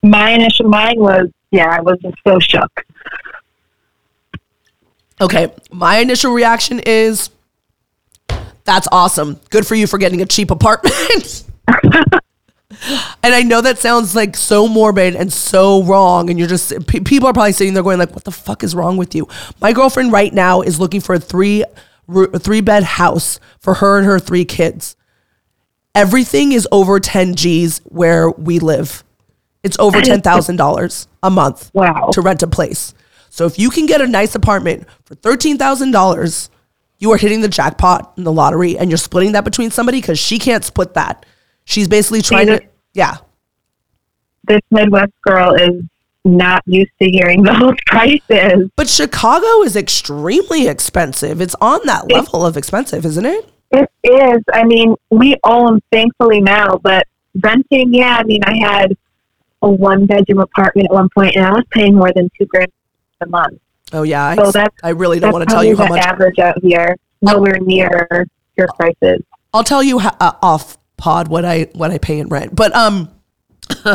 [0.04, 2.86] My initial mind was, yeah, I was just so shook.
[5.22, 7.30] Okay, my initial reaction is
[8.64, 9.40] that's awesome.
[9.50, 11.44] Good for you for getting a cheap apartment.
[11.68, 17.02] and I know that sounds like so morbid and so wrong and you're just pe-
[17.02, 19.28] people are probably sitting there going like what the fuck is wrong with you?
[19.62, 21.64] My girlfriend right now is looking for a 3
[22.10, 24.96] a 3 bed house for her and her 3 kids.
[25.94, 29.04] Everything is over 10 Gs where we live.
[29.64, 32.10] It's over $10,000 a month Wow.
[32.14, 32.94] to rent a place.
[33.32, 36.50] So if you can get a nice apartment for thirteen thousand dollars,
[37.00, 40.20] you are hitting the jackpot in the lottery, and you're splitting that between somebody because
[40.20, 41.26] she can't split that.
[41.64, 42.62] She's basically trying to,
[42.94, 43.18] yeah,
[44.48, 45.82] This Midwest girl is
[46.26, 48.70] not used to hearing those prices.
[48.76, 51.40] But Chicago is extremely expensive.
[51.40, 53.50] It's on that level of expensive, isn't it?
[53.72, 54.44] It is.
[54.54, 57.08] I mean, we own thankfully now, but
[57.42, 58.18] renting, yeah.
[58.18, 58.98] I mean, I had
[59.62, 62.72] a one bedroom apartment at one point, and I was paying more than two grand
[63.22, 63.60] a month.
[63.94, 66.02] Oh yeah, I, So that's- I really don't want to tell you how much.
[66.02, 66.96] average out here.
[67.22, 69.22] Nowhere near your prices.
[69.54, 72.56] I'll tell you ho- uh, off pod what I what I pay in rent.
[72.56, 73.10] But um,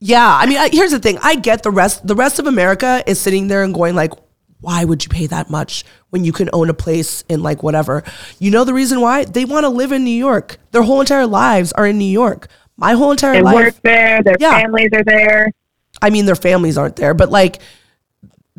[0.00, 1.18] yeah, I mean, I, here's the thing.
[1.22, 2.06] I get the rest.
[2.06, 4.12] The rest of America is sitting there and going like,
[4.60, 8.04] why would you pay that much when you can own a place in like whatever?
[8.38, 9.24] You know the reason why?
[9.24, 10.58] They want to live in New York.
[10.70, 12.48] Their whole entire lives are in New York.
[12.76, 13.54] My whole entire They life.
[13.56, 14.22] work there.
[14.22, 14.58] Their Yeah.
[14.60, 15.52] families are there.
[16.00, 17.60] I mean, their families aren't there, but like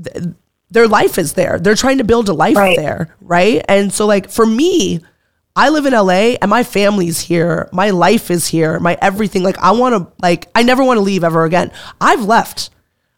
[0.03, 0.25] th-
[0.71, 1.59] their life is there.
[1.59, 2.77] They're trying to build a life Right.
[2.77, 3.63] there, right?
[3.67, 4.99] And so, like for me,
[5.55, 7.67] I live in LA and my family's here.
[7.73, 8.79] My life is here.
[8.79, 9.43] My everything.
[9.43, 11.71] Like I want to, like I never want to leave ever again.
[11.99, 12.69] I've left.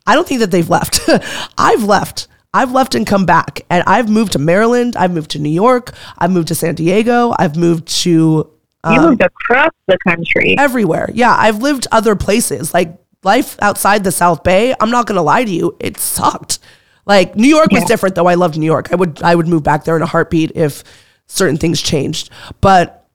[0.08, 1.02] I don't think that they've left.
[1.58, 2.28] I've left.
[2.54, 4.98] I've left and come back, and I've moved to Maryland.
[4.98, 5.94] I've moved to New York.
[6.18, 7.34] I've moved to San Diego.
[7.40, 8.50] I've moved to You
[8.84, 10.58] Um, moved across the country.
[10.58, 11.10] everywhere.
[11.14, 12.74] Yeah, I've lived other places.
[12.74, 16.60] Like life outside the South Bay, I'm not gonna lie to you, it sucked.
[17.06, 17.88] Like New York was Yeah.
[17.88, 18.28] different though.
[18.28, 18.90] I loved New York.
[18.92, 20.84] I would I would move back there in a heartbeat if
[21.28, 22.30] certain things changed.
[22.62, 23.06] But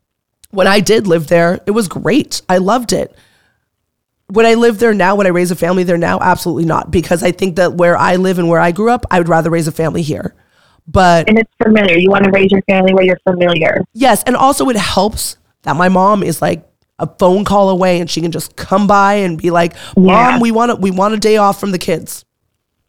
[0.50, 2.42] when I did live there, it was great.
[2.48, 3.14] I loved it.
[4.32, 5.14] Would I live there now?
[5.14, 6.18] Would I raise a family there now?
[6.20, 6.90] Absolutely not.
[6.90, 9.50] Because I think that where I live and where I grew up, I would rather
[9.50, 10.34] raise a family here.
[10.88, 11.96] But and it's familiar.
[11.96, 13.84] You want to raise your family where you're familiar.
[13.92, 16.64] Yes, and also it helps that my mom is like
[16.98, 20.38] a phone call away and she can just come by and be like, "Mom, Yeah.
[20.40, 22.24] we want to, we want a day off from the kids."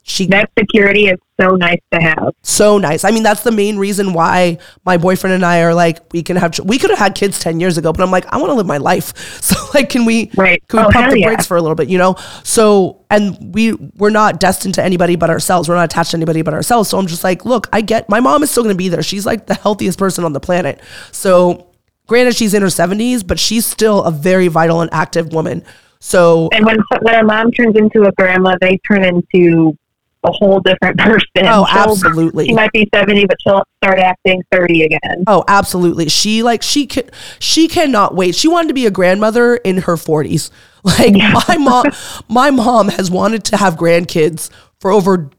[0.09, 2.29] She That security is so nice to have.
[2.41, 3.03] so nice.
[3.03, 6.37] I mean, that's the main reason why my boyfriend and I are like, we can
[6.37, 8.53] have, we could have had kids 10 years ago, but I'm like, I want to
[8.53, 9.13] live my life.
[9.43, 10.65] So like, can we, Right.
[10.69, 11.27] can we Oh, pump the yeah.
[11.27, 12.15] brakes for a little bit, you know?
[12.45, 15.67] So, and we, we're not destined to anybody but ourselves.
[15.67, 16.87] We're not attached to anybody but ourselves.
[16.87, 19.03] So I'm just like, look, I get, my mom is still going to be there.
[19.03, 20.79] She's like the healthiest person on the planet.
[21.11, 21.66] So
[22.07, 25.63] granted, she's in her 70s, but she's still a very vital and active woman.
[25.99, 29.75] So And when when a mom turns into a grandma, they turn into
[30.23, 31.25] a whole different person.
[31.45, 32.45] Oh, She'll- absolutely.
[32.47, 35.23] She might be seventy, but she'll start acting thirty again.
[35.25, 36.07] Oh, absolutely.
[36.09, 37.03] She like she can
[37.39, 38.35] she cannot wait.
[38.35, 40.49] She wanted to be a grandmother in her 40s.
[40.83, 41.85] Like my mom
[42.29, 45.29] my mom has wanted to have grandkids for over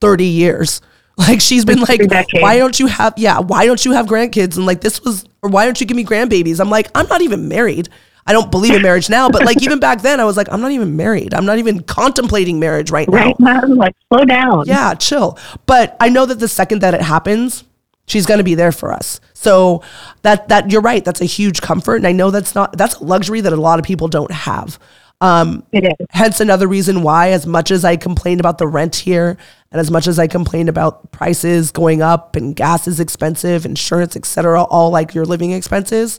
[0.00, 0.80] 30 years.
[1.18, 2.42] Like she's been like, decades.
[2.42, 4.56] why don't you have yeah, why don't you have grandkids?
[4.56, 6.58] And like this was or why don't you give me grandbabies?
[6.58, 7.88] I'm like, I'm not even married.
[8.26, 10.60] I don't believe in marriage now, but like even back then I was like, I'm
[10.60, 11.34] not even married.
[11.34, 13.16] I'm not even contemplating marriage right now.
[13.16, 13.74] Right, mom?
[13.74, 14.64] Like, slow down.
[14.66, 15.38] Yeah, chill.
[15.66, 17.64] But I know that the second that it happens,
[18.06, 19.20] she's going to be there for us.
[19.34, 19.82] So
[20.22, 21.04] that that you're right.
[21.04, 23.78] That's a huge comfort, and I know that's not that's a luxury that a lot
[23.78, 24.78] of people don't have.
[25.20, 26.06] Um, It is.
[26.10, 29.36] hence another reason why, as much as I complain about the rent here,
[29.70, 34.16] and as much as I complain about prices going up and gas is expensive, insurance,
[34.16, 36.18] etc., all like your living expenses,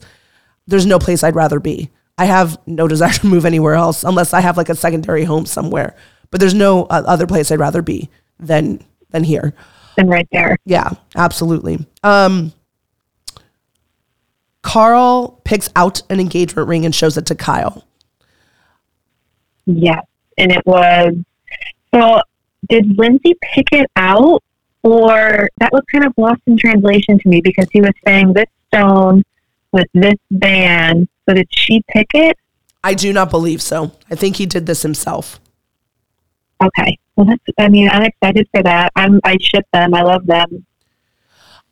[0.66, 1.90] there's no place I'd rather be.
[2.18, 5.46] I have no desire to move anywhere else unless I have like a secondary home
[5.46, 5.94] somewhere.
[6.30, 9.54] But there's no uh, other place I'd rather be than than here.
[9.96, 10.58] And right there.
[10.64, 11.86] Yeah, absolutely.
[12.02, 12.52] Um,
[14.62, 17.85] Carl picks out an engagement ring and shows it to Kyle.
[19.66, 20.04] Yes.
[20.38, 21.14] And it was
[21.94, 22.20] so
[22.68, 24.42] did Lindsay pick it out
[24.82, 28.46] or that was kind of lost in translation to me because he was saying this
[28.68, 29.22] stone
[29.72, 31.08] with this band.
[31.28, 32.36] So did she pick it?
[32.84, 33.92] I do not believe so.
[34.10, 35.40] I think he did this himself.
[36.62, 36.98] Okay.
[37.16, 38.92] Well that's I mean, I'm excited for that.
[38.96, 39.94] I'm I ship them.
[39.94, 40.66] I love them.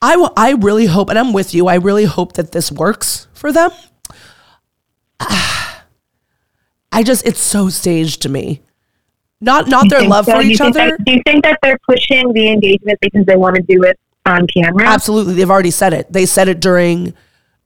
[0.04, 3.26] I, w- I really hope, and I'm with you, I really hope that this works
[3.32, 3.70] for them.
[6.94, 8.60] I just, it's so staged to me.
[9.40, 10.36] Not not You their love so?
[10.36, 10.72] for each other.
[10.72, 13.98] that- do you think that they're pushing the engagement because they want to do it
[14.24, 14.86] on camera?
[14.86, 15.34] Absolutely.
[15.34, 16.10] They've already said it.
[16.12, 17.12] They said it during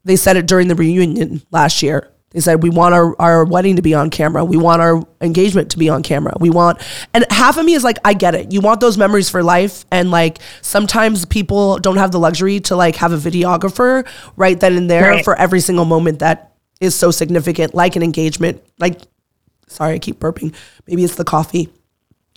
[0.05, 2.11] they said it during the reunion last year.
[2.31, 4.45] They said we want our, our wedding to be on camera.
[4.45, 6.35] We want our engagement to be on camera.
[6.41, 6.79] We want
[7.15, 8.51] and half of me is like, I get it.
[8.53, 9.85] You want those memories for life.
[9.93, 14.77] And like sometimes people don't have the luxury to like have a videographer right then
[14.77, 15.25] and there Right.
[15.25, 18.63] for every single moment that is so significant, like an engagement.
[18.79, 19.01] Like
[19.69, 20.55] sorry, I keep burping.
[20.87, 21.71] Maybe it's the coffee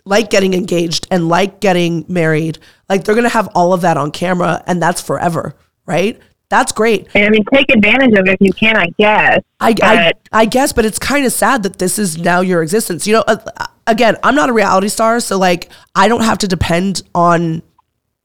[0.06, 2.58] like getting engaged and like getting married,
[2.90, 6.20] like they're gonna have all of that on camera and that's forever, right?
[6.50, 7.08] That's great.
[7.16, 9.40] I mean, take advantage of it if you can, I guess.
[9.62, 13.08] I, I, I guess, but it's kind of sad that this is now your existence.
[13.08, 16.50] You know, uh, again, I'm not a reality star, so like I don't have to
[16.50, 17.62] depend on,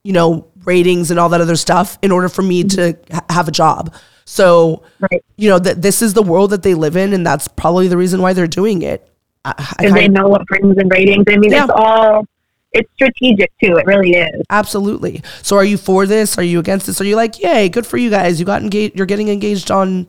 [0.03, 3.48] you know, ratings and all that other stuff in order for me to ha- have
[3.48, 3.94] a job.
[4.24, 5.24] So, Right.
[5.37, 7.96] you know, that this is the world that they live in, and that's probably the
[7.96, 9.09] reason why they're doing it.
[9.44, 11.24] Because they know what brings in ratings.
[11.29, 11.64] I mean, Yeah.
[11.64, 12.26] it's all,
[12.72, 13.76] it's strategic too.
[13.76, 14.42] It really is.
[14.50, 15.22] Absolutely.
[15.42, 16.37] So are you for this?
[16.37, 17.00] Are you against this?
[17.00, 18.40] Are you like, yay, good for you guys.
[18.40, 20.09] You got engaged you're getting engaged on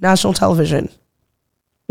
[0.00, 0.88] national television.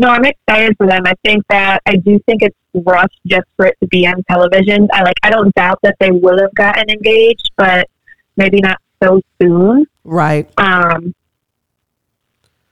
[0.00, 1.02] No, I'm excited for them.
[1.06, 4.88] I think that, I do think it's rushed just for it to be on television.
[4.92, 7.86] I like, I don't doubt that they would have gotten engaged, but
[8.40, 9.86] maybe not so soon.
[10.02, 10.50] Right.
[10.56, 11.14] Um,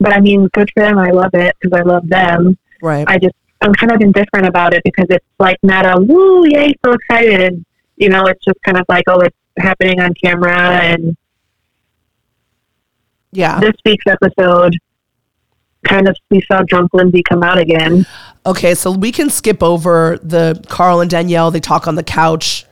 [0.00, 0.98] but I mean, good for them.
[0.98, 2.57] I love it because I love them.
[2.81, 3.07] Right.
[3.07, 6.74] I just I'm kind of indifferent about it because it's like not a woo yay
[6.85, 7.64] so excited.
[7.96, 11.16] You know, it's just kind of like oh it's happening on camera and
[13.33, 13.61] yeah.
[13.61, 14.74] this week's episode
[15.85, 18.07] kind of we saw drunk Lindsay come out again.
[18.46, 21.50] Okay, so we can skip over the Carl and Danielle.
[21.50, 22.64] They talk on the couch.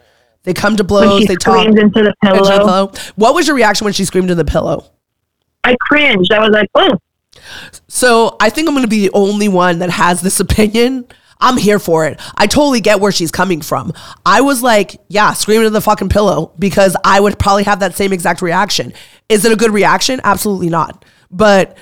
[0.46, 1.26] They come to blows.
[1.26, 1.66] They talk.
[1.66, 2.92] into the into the pillow, pillow.
[3.16, 4.88] What was your reaction when she screamed in the pillow?
[5.64, 6.30] I cringed.
[6.32, 6.96] I was like, oh,
[7.88, 11.06] So I think I'm going to be the only one that has this opinion.
[11.40, 12.20] I'm here for it.
[12.36, 13.92] I totally get where she's coming from.
[14.24, 17.96] I was like, yeah, scream into the fucking pillow because I would probably have that
[17.96, 18.92] same exact reaction.
[19.28, 20.20] Is it a good reaction?
[20.22, 21.04] Absolutely not.
[21.28, 21.76] But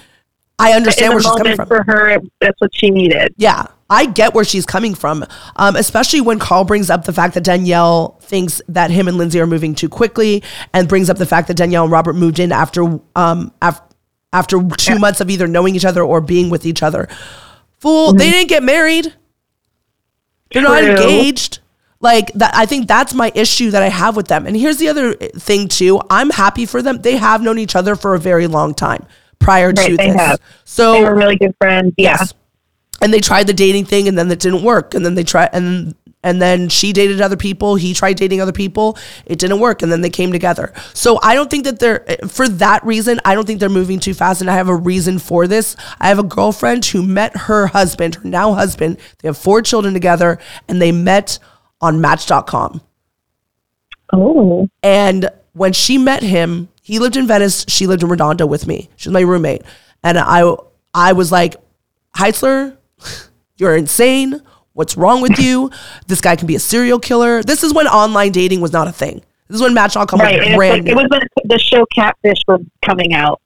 [0.59, 1.69] I understand where she's coming from.
[1.69, 3.35] for her, that's what she needed.
[3.37, 5.25] Yeah, I get where she's coming from,
[5.57, 9.41] um, especially when Carl brings up the fact that Danielle thinks that him and Lindsay
[9.41, 12.51] are moving too quickly, and brings up the fact that Danielle and Robert moved in
[12.53, 13.83] after um, af-
[14.33, 17.09] after two months of either knowing each other or being with each other.
[17.79, 19.13] Fool, they didn't get married.
[20.53, 21.59] They're not engaged.
[22.01, 24.47] Like that, I think that's my issue that I have with them.
[24.47, 26.01] And here's the other thing too.
[26.11, 27.01] I'm happy for them.
[27.01, 29.07] They have known each other for a very long time
[29.39, 30.17] prior to Right, they this.
[30.17, 30.41] have.
[30.65, 31.95] So They were really good friends.
[31.97, 32.19] Yeah.
[32.19, 32.35] Yes.
[33.05, 34.95] And they tried the dating thing and then it didn't work.
[34.95, 35.95] And then they tried and
[36.25, 37.77] And then she dated other people.
[37.77, 38.97] He tried dating other people.
[39.27, 39.83] It didn't work.
[39.83, 40.73] And then they came together.
[40.95, 44.15] So I don't think that they're, for that reason, I don't think they're moving too
[44.15, 44.41] fast.
[44.41, 45.77] And I have a reason for this.
[46.01, 48.97] I have a girlfriend who met her husband, her now husband.
[49.19, 51.39] They have four children together and they met
[51.83, 52.81] on Match.com.
[54.15, 54.67] Oh.
[54.83, 57.67] And when she met him, he lived in Venice.
[57.69, 58.89] She lived in Redondo with me.
[58.97, 59.63] She was my roommate.
[60.03, 60.55] And I,
[60.95, 61.57] I was like,
[62.17, 62.79] Heitzler,
[63.57, 64.41] you're insane.
[64.73, 65.71] What's wrong with you?
[66.09, 67.43] This guy can be a serial killer.
[67.43, 69.23] This is when online dating was not a thing.
[69.49, 70.39] This is when Match.com Right.
[70.39, 70.97] was and brand It new.
[70.97, 73.41] was when the show Catfish was coming out.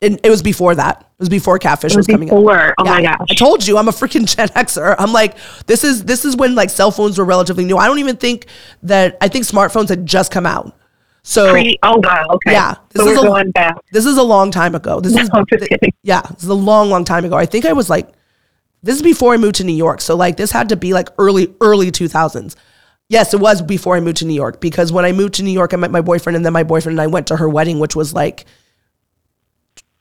[0.00, 1.00] And it was before that.
[1.00, 2.36] It was before Catfish It was, was coming out.
[2.36, 2.74] before.
[2.78, 3.16] Oh my Yeah.
[3.18, 3.28] gosh.
[3.30, 4.94] I told you I'm a freaking Gen Xer.
[4.98, 5.36] I'm like,
[5.66, 7.76] this is this is when like cell phones were relatively new.
[7.76, 8.46] I don't even think
[8.84, 10.74] that I think smartphones had just come out.
[11.22, 12.24] So Pre- oh wow.
[12.34, 12.52] Okay.
[12.52, 13.76] Yeah, this So is a- going back.
[13.92, 15.00] this is a long time ago.
[15.00, 15.68] This is No, kidding.
[16.02, 17.36] yeah, this is a long, long time ago.
[17.36, 18.08] I think I was like,
[18.84, 20.00] this is before I moved to New York.
[20.00, 22.54] So like this had to be like early, early 2000s.
[23.08, 25.52] Yes, it was before I moved to New York because when I moved to New
[25.52, 27.78] York, I met my boyfriend and then my boyfriend and I went to her wedding,
[27.78, 28.44] which was like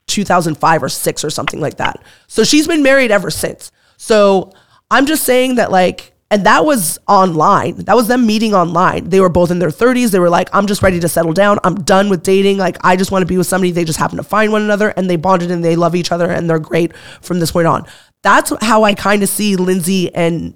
[0.08, 2.04] 2005 or six or something like that.
[2.28, 3.72] So she's been married ever since.
[3.98, 4.52] So
[4.92, 7.76] I'm just saying that like, and that was online.
[7.86, 9.10] That was them meeting online.
[9.10, 10.10] They were both in their 30s.
[10.10, 11.60] They were like, I'm just ready to settle down.
[11.64, 12.58] I'm done with dating.
[12.58, 13.72] Like, I just want to be with somebody.
[13.72, 16.32] They just happen to find one another and they bonded and they love each other
[16.32, 17.86] and they're great from this point on.
[18.24, 20.56] That's how I kind of see Lindsay and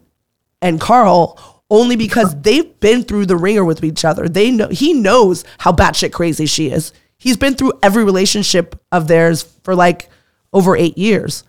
[0.62, 1.40] and Carl
[1.70, 4.28] only because they've been through the ringer with each other.
[4.28, 6.94] They know he knows how batshit crazy she is.
[7.18, 10.10] He's been through every relationship of theirs for like
[10.54, 11.44] over eight years.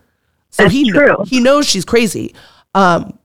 [0.50, 1.16] So That's he true.
[1.26, 2.34] he knows she's crazy.
[2.74, 3.18] Um,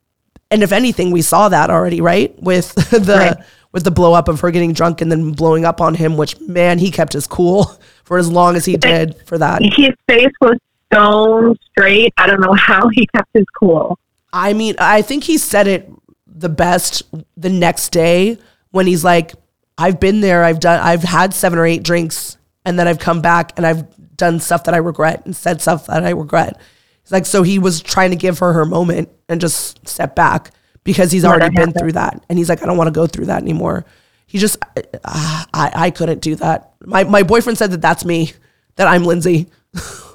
[0.52, 2.40] and if anything, we saw that already, right?
[2.42, 3.46] With the Right.
[3.72, 6.40] with the blow up of her getting drunk and then blowing up on him, which
[6.42, 7.64] man, he kept his cool
[8.04, 9.62] for as long as he did for that.
[9.64, 10.58] His face was
[10.94, 12.14] stone straight.
[12.18, 13.98] I don't know how he kept his cool.
[14.32, 15.90] I mean, I think he said it
[16.28, 17.04] the best
[17.38, 18.38] the next day
[18.72, 19.34] when he's like,
[19.78, 23.22] I've been there, I've done I've had seven or eight drinks, and then I've come
[23.22, 23.86] back and I've
[24.16, 26.60] done stuff that I regret and said stuff that I regret.
[27.04, 30.52] He's like, so he was trying to give her her moment and just step back
[30.84, 31.80] because he's already been happened.
[31.80, 32.24] through that.
[32.30, 33.86] And he's like, I don't want to go through that anymore.
[34.26, 36.74] He just, uh, I, I couldn't do that.
[36.82, 38.34] My, my boyfriend said that that's me,
[38.76, 39.48] that I'm Lindsay.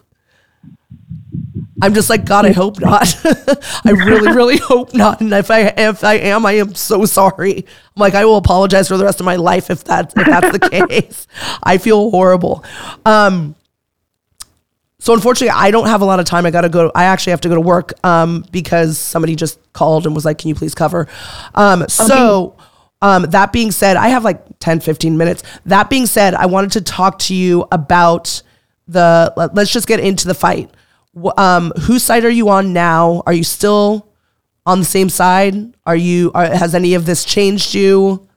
[1.80, 3.14] I'm just like, God, I hope not.
[3.84, 5.20] I really, really hope not.
[5.20, 7.58] And if I if I am, I am so sorry.
[7.58, 10.58] I'm like, I will apologize for the rest of my life if that's if that's
[10.58, 10.58] the
[10.88, 11.26] case.
[11.62, 12.64] I feel horrible.
[13.06, 13.54] Um
[15.00, 16.44] so unfortunately, I don't have a lot of time.
[16.44, 16.90] I gotta go.
[16.94, 20.38] I actually have to go to work um, because somebody just called and was like,
[20.38, 21.06] "Can you please cover?"
[21.54, 22.56] Um, so
[23.00, 25.44] um, that being said, I have like 10, 15 minutes.
[25.66, 28.42] That being said, I wanted to talk to you about
[28.88, 29.32] the.
[29.36, 30.68] let- Let's just get into the fight.
[31.36, 33.22] Um, whose side are you on now?
[33.26, 34.08] Are you still
[34.66, 35.74] on the same side?
[35.86, 36.30] Are you?
[36.34, 38.28] Are, has any of this changed you?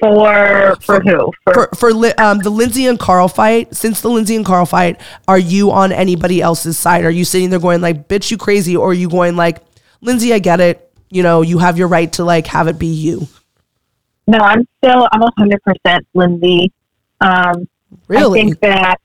[0.00, 1.30] For for who?
[1.44, 4.66] For, for for Li- um, the Lindsay and Carl fight, since the Lindsay and Carl
[4.66, 7.04] fight, are you on anybody else's side?
[7.04, 9.58] Are you sitting there going like, "Bitch, you crazy," or are you going like,
[10.00, 10.90] "Lindsay, I get it.
[11.10, 13.28] You know, you have your right to like have it be you."
[14.26, 16.72] no, I'm still I'm hundred percent Lindsay.
[17.20, 17.68] Um,
[18.08, 18.40] Really?
[18.40, 19.00] I think that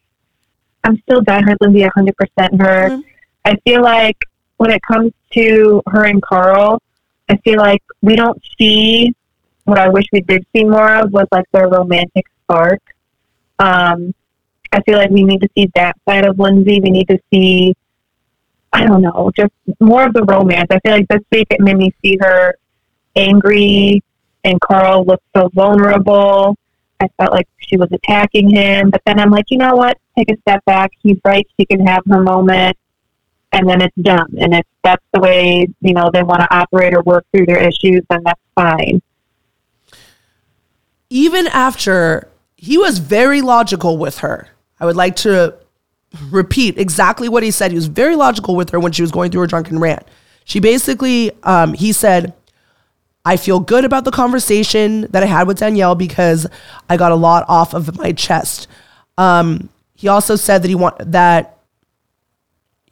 [0.88, 2.90] I'm still diehard Lindsay, hundred percent her.
[2.90, 3.04] Mhm.
[3.44, 4.18] I feel like
[4.56, 6.82] when it comes to her and Carl,
[7.30, 9.14] I feel like we don't see
[9.66, 12.82] what I wish we did see more of was like their romantic spark.
[13.60, 14.14] Um,
[14.72, 16.80] I feel like we need to see that side of Lindsay.
[16.80, 17.76] We need to see,
[18.72, 20.68] I don't know, just more of the romance.
[20.72, 22.56] I feel like this week it made me see her
[23.18, 24.02] angry,
[24.46, 26.56] and Carl looked so vulnerable.
[27.00, 29.98] I felt like she was attacking him, but then I'm like, you know what?
[30.18, 30.92] Take a step back.
[31.04, 31.48] He's right.
[31.60, 32.76] She can have her moment,
[33.52, 34.34] and then it's done.
[34.40, 37.60] And if that's the way you know they want to operate or work through their
[37.60, 39.02] issues, then that's fine.
[41.10, 45.56] Even after he was very logical with her, I would like to
[46.30, 47.72] repeat exactly what he said.
[47.72, 50.08] He was very logical with her when she was going through her drunken rant.
[50.46, 52.34] She basically, um, he said,
[53.28, 56.48] I feel good about the conversation that I had with Danielle because
[56.90, 58.70] I got a lot off of my chest.
[59.18, 61.58] Um, he also said that he want that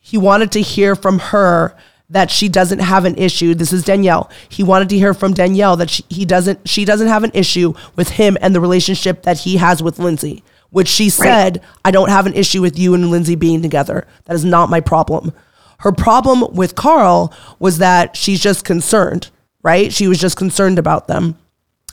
[0.02, 1.74] he wanted to hear from her
[2.10, 3.56] that she doesn't have an issue.
[3.56, 4.30] This is Danielle.
[4.50, 7.74] He wanted to hear from Danielle that she, he doesn't she doesn't have an issue
[7.96, 12.10] with him and the relationship that he has with Lindsay, which she said, I don't
[12.10, 14.06] have an issue with you and Lindsay being together.
[14.26, 15.32] That is not my problem.
[15.80, 19.30] Her problem with Carl was that she's just concerned,
[19.66, 19.91] right?
[19.91, 21.38] She was just concerned about them.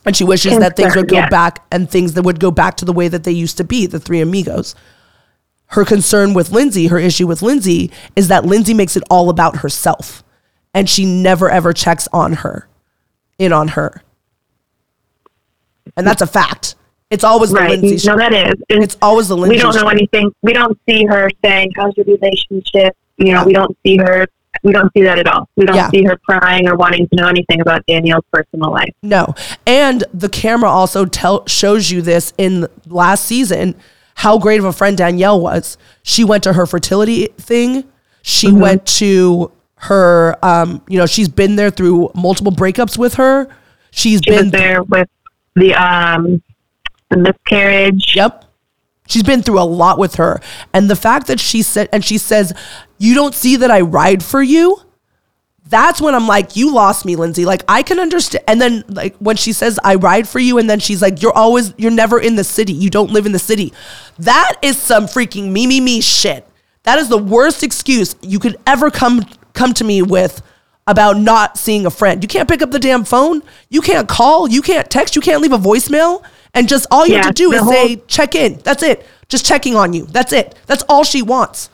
[0.04, 1.28] And she wishes that things would go yeah.
[1.28, 3.86] back and things that would go back to the way that they used to be,
[3.86, 4.74] the three amigos
[5.72, 9.58] her concern with Lindsay, her issue with Lindsay is that Lindsay makes it all about
[9.58, 10.22] herself
[10.74, 12.68] and she never ever checks on her.
[13.38, 14.02] in on her.
[15.96, 16.76] And that's a fact.
[17.10, 17.70] It's always the right.
[17.70, 18.14] Lindsay show.
[18.14, 18.54] No, that is.
[18.68, 19.88] And It's always the Lindsay we don't know show.
[19.88, 20.30] anything.
[20.42, 24.26] We don't see her saying, "How's your relationship?" You know, we don't see her.
[24.62, 25.48] We don't see that at all.
[25.56, 25.90] We don't Yeah.
[25.90, 28.90] see her prying or wanting to know anything about Danielle's personal life.
[29.02, 29.34] No.
[29.66, 33.74] And the camera also tell shows you this in last season
[34.16, 35.78] how great of a friend Danielle was.
[36.02, 37.84] She went to her fertility thing.
[38.22, 38.60] She Mm-hmm.
[38.60, 43.48] went to her um, you know, she's been there through multiple breakups with her.
[43.90, 45.08] She's She been there with
[45.56, 46.40] the um,
[47.10, 48.14] the miscarriage.
[48.14, 48.44] Yep.
[49.12, 50.40] She's been through a lot with her.
[50.72, 52.54] And the fact that she said, and she says,
[52.98, 54.80] You don't see that I ride for you.
[55.68, 57.44] That's when I'm like, You lost me, Lindsay.
[57.44, 58.42] Like, I can understand.
[58.48, 61.36] And then, like, when she says, I ride for you, and then she's like, You're
[61.36, 62.72] always, you're never in the city.
[62.72, 63.74] You don't live in the city.
[64.18, 66.48] That is some freaking me, me, me shit.
[66.84, 70.40] That is the worst excuse you could ever come come to me with
[70.86, 72.24] about not seeing a friend.
[72.24, 73.42] You can't pick up the damn phone.
[73.68, 74.48] You can't call.
[74.48, 75.14] You can't text.
[75.14, 76.24] You can't leave a voicemail.
[76.54, 78.58] And just all you have to do is whole- say, check in.
[78.64, 79.06] That's it.
[79.28, 80.04] Just checking on you.
[80.06, 80.54] That's it.
[80.66, 81.70] That's all she wants.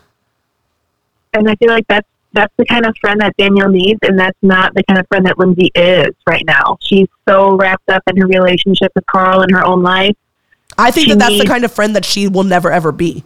[1.34, 4.36] and I feel like that's that's the kind of friend that Danielle needs, and that's
[4.42, 6.76] not the kind of friend that Lindsay is right now.
[6.80, 10.14] She's so wrapped up in her relationship with Carl and her own life.
[10.76, 13.24] I think She that that's the kind of friend that she will never ever be.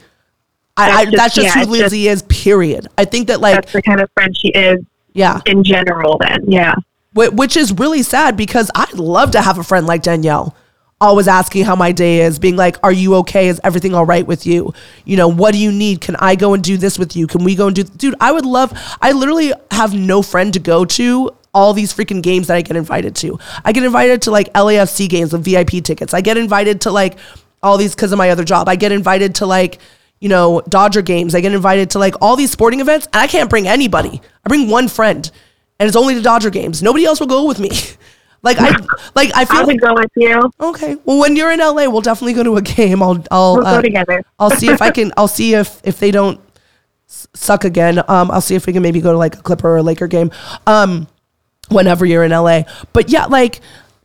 [0.77, 2.87] I, That's I, just- that's just yeah, who Lindsay is, period.
[2.97, 4.79] I think that, like, That's the kind of friend she is
[5.13, 6.17] yeah, in general.
[6.19, 6.75] Then, yeah,
[7.15, 10.57] which is really sad because I'd love to have a friend like Danielle.
[11.03, 13.49] Always asking how my day is, being like, Are you okay?
[13.49, 14.73] Is everything all right with you?
[15.05, 16.01] You know, what do you need?
[16.01, 17.27] Can I go and do this with you?
[17.27, 18.15] Can we go and do, dude?
[18.21, 18.73] I would love,
[19.03, 22.77] I literally have no friend to go to all these freaking games that I get
[22.77, 23.39] invited to.
[23.65, 26.15] I get invited to like LAFC games with VIP tickets.
[26.15, 27.19] I get invited to like
[27.63, 28.69] all these because of my other job.
[28.69, 29.79] I get invited to like,
[30.21, 31.35] you know, Dodger games.
[31.35, 34.23] I get invited to like all these sporting events and I can't bring anybody.
[34.45, 35.29] I bring one friend
[35.79, 36.83] and it's only the Dodger games.
[36.83, 37.71] Nobody else will go with me.
[38.43, 38.71] like I
[39.15, 40.51] like I I feel like, go with you.
[40.61, 40.97] okay.
[41.05, 43.03] Well, when you're in LA, we'll definitely go to a game.
[43.03, 44.23] I'll I'll We'll uh, go together.
[44.39, 45.13] I'll see if I can.
[45.17, 46.41] I'll see if if they don't
[47.07, 47.99] suck again.
[48.09, 50.07] Um, I'll see if we can maybe go to like a Clipper or a Laker
[50.07, 50.31] game.
[50.67, 51.07] Um,
[51.69, 52.63] whenever you're in LA.
[52.93, 53.61] But yeah, like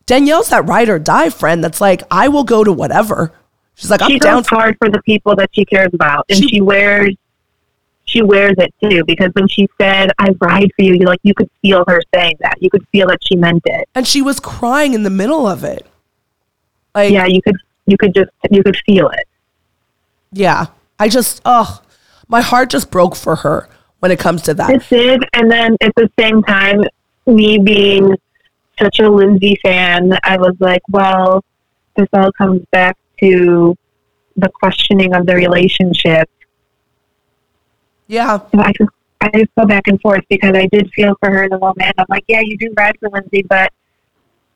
[0.06, 1.62] Danielle's that ride or die friend.
[1.62, 3.32] That's like I will go to whatever.
[3.74, 6.38] She's like I'm she down goes hard for the people that she cares about, and
[6.38, 7.14] She- she, wears
[8.08, 9.04] she wears it too.
[9.06, 12.36] Because when she said "I ride for you," you like you could feel her saying
[12.40, 12.60] that.
[12.60, 13.88] You could feel that she meant it.
[13.94, 15.86] And she was crying in the middle of it.
[16.94, 17.56] Like Yeah, you could
[17.86, 19.26] you could just you could feel it.
[20.32, 20.66] yeah.
[20.98, 21.80] I just oh,
[22.26, 23.68] my heart just broke for her
[24.00, 24.70] when it comes to that.
[24.70, 26.82] It did, and then at the same time,
[27.26, 28.16] me being
[28.80, 31.44] such a Lindsay fan, I was like, well,
[31.96, 33.76] this all comes back to
[34.36, 36.28] the questioning of the relationship.
[38.08, 38.38] Yeah.
[38.38, 38.90] So I just
[39.20, 41.94] I just go back and forth because I did feel for her in the moment.
[41.98, 43.72] I'm like, yeah, you do ride for Lindsay, but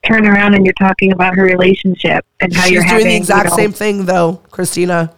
[0.05, 3.15] turn around and you're talking about her relationship and how She's you're doing having the
[3.15, 5.13] exact you know, same thing though, Christina.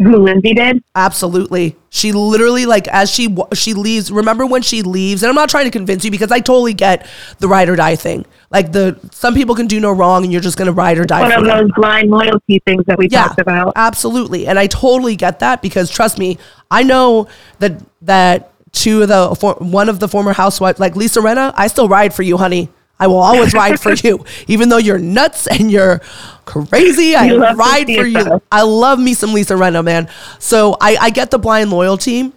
[0.00, 0.82] Who Lindsay did?
[0.94, 1.74] Absolutely.
[1.90, 4.12] She literally like as she she leaves.
[4.12, 5.22] Remember when she leaves?
[5.24, 7.04] And I'm not trying to convince you because I totally get
[7.40, 8.24] the ride or die thing.
[8.50, 11.22] Like the some people can do no wrong and you're just gonna ride or die.
[11.22, 11.58] One of them.
[11.66, 13.72] those blind loyalty things that we Yeah, talked about.
[13.74, 14.46] absolutely.
[14.46, 16.38] And I totally get that because trust me,
[16.70, 17.26] I know
[17.58, 21.66] that that two of the for, one of the former housewives, like Lisa Rinna, I
[21.66, 22.68] still ride for you, honey.
[23.00, 26.00] I will always ride for you, even though you're nuts and you're
[26.44, 27.14] crazy.
[27.14, 28.40] I You ride for you.
[28.50, 30.08] I love me some Lisa Rinna, man.
[30.38, 32.32] So I, I get the blind loyalty.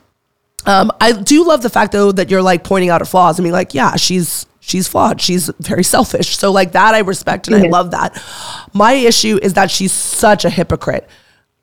[0.66, 3.40] Um, I do love the fact though that you're like pointing out her flaws.
[3.40, 5.20] I mean, like, yeah, she's she's flawed.
[5.20, 6.38] She's very selfish.
[6.38, 7.72] So like that I respect and I Mhm.
[7.72, 8.22] love that.
[8.74, 11.08] My issue is that she's such a hypocrite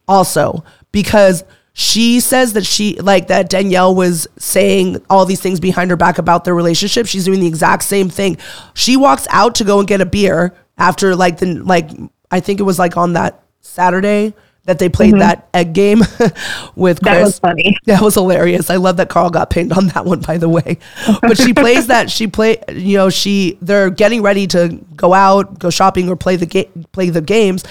[0.09, 5.91] also because she says that she like that Danielle was saying all these things behind
[5.91, 7.07] her back about their relationship.
[7.07, 8.37] She's doing the exact same thing.
[8.75, 11.91] She walks out to go and get a beer after like the like
[12.31, 14.35] I think it was like on that Saturday
[14.69, 15.21] that they played mm-hmm.
[15.21, 16.01] that egg game
[16.77, 17.15] with Chris.
[17.15, 17.77] That was funny.
[17.87, 18.69] That was hilarious.
[18.69, 20.79] I love that Carl got pinned on that one, by the way.
[21.23, 22.11] But she plays that.
[22.11, 22.63] She play.
[22.69, 26.87] You know, she they're getting ready to go out, go shopping, or play the game,
[26.93, 27.65] play the games,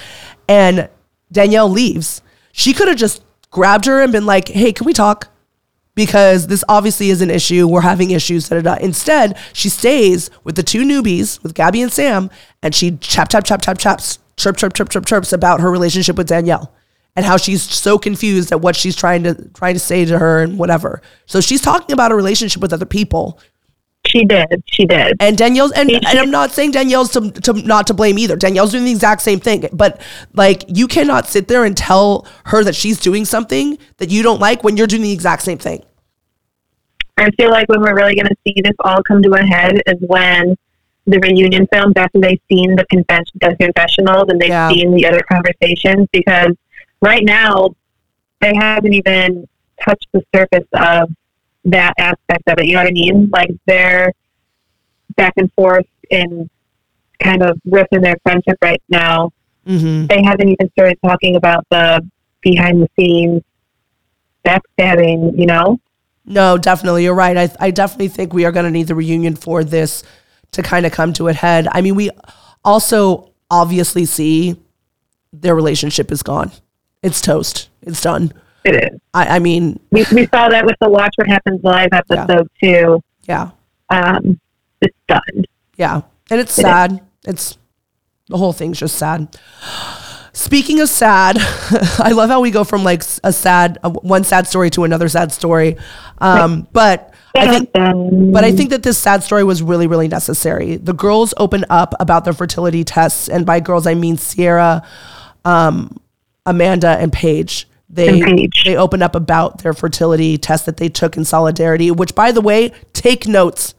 [0.48, 0.88] and
[1.30, 2.20] Danielle leaves.
[2.52, 5.28] She could have just grabbed her and been like, "Hey, can we talk?"
[5.94, 7.66] Because this obviously is an issue.
[7.66, 8.48] We're having issues.
[8.48, 8.84] Da, da, da.
[8.84, 12.30] Instead, she stays with the two newbies, with Gabby and Sam,
[12.62, 16.16] and she chap, chap, chap, chap, chaps, chirp, chirp, chirp, chirp, chirps about her relationship
[16.16, 16.72] with Danielle
[17.18, 20.40] and how she's so confused at what she's trying to trying to say to her
[20.40, 21.02] and whatever.
[21.26, 23.40] So she's talking about a relationship with other people.
[24.08, 24.62] She did.
[24.66, 25.16] She did.
[25.20, 28.36] And Danielle's and, and I'm not saying Danielle's to, to not to blame either.
[28.36, 29.68] Danielle's doing the exact same thing.
[29.72, 30.00] But
[30.34, 34.40] like you cannot sit there and tell her that she's doing something that you don't
[34.40, 35.82] like when you're doing the exact same thing.
[37.18, 39.82] I feel like when we're really going to see this all come to a head
[39.86, 40.56] is when
[41.06, 44.70] the reunion films after they've seen the confession, the confessionals, and they've Yeah.
[44.70, 46.52] seen the other conversations because
[47.02, 47.70] right now
[48.40, 49.48] they haven't even
[49.84, 51.10] touched the surface of
[51.64, 52.66] that aspect of it.
[52.66, 53.28] You know what I mean?
[53.32, 54.12] Like they're
[55.16, 56.48] back and forth and
[57.22, 59.30] kind of ripping their friendship right now.
[59.66, 62.06] hmm They haven't even started talking about the
[62.40, 63.42] behind the scenes
[64.44, 65.38] backstabbing.
[65.38, 65.80] You know?
[66.24, 67.04] No, definitely.
[67.04, 67.36] You're right.
[67.36, 70.02] I, I definitely think we are going to need the reunion for this
[70.52, 71.68] to kind of come to a head.
[71.72, 72.10] I mean, we
[72.64, 74.56] also obviously see
[75.32, 76.52] their relationship is gone.
[77.02, 77.68] It's toast.
[77.82, 78.32] It's done.
[78.68, 79.00] It is.
[79.14, 83.02] I, I mean, We, we saw that with the Watch What Happens Live episode too.
[83.26, 83.50] yeah,
[83.90, 84.40] Um,
[84.80, 85.44] it's done.
[85.76, 86.02] yeah.
[86.30, 86.66] And it's It is.
[86.66, 87.00] sad.
[87.26, 87.58] It's
[88.28, 89.36] the whole thing's just sad.
[90.32, 91.36] Speaking of sad,
[91.98, 95.32] I love how we go from like a sad, one sad story to another sad
[95.32, 95.76] story.
[96.18, 100.76] Um, but I think But I think that this sad story was really, really necessary.
[100.76, 104.82] The girls opened up about their fertility tests, and by girls I mean Ciara,
[105.44, 105.98] um,
[106.46, 107.67] Amanda, and Paige.
[107.90, 111.90] They they opened up about their fertility test that they took in solidarity.
[111.90, 113.74] Which, by the way, take notes.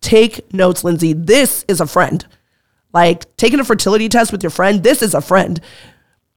[0.00, 1.12] Take notes, Lindsay.
[1.12, 2.24] This is a friend.
[2.92, 4.82] Like taking a fertility test with your friend.
[4.82, 5.60] This is a friend.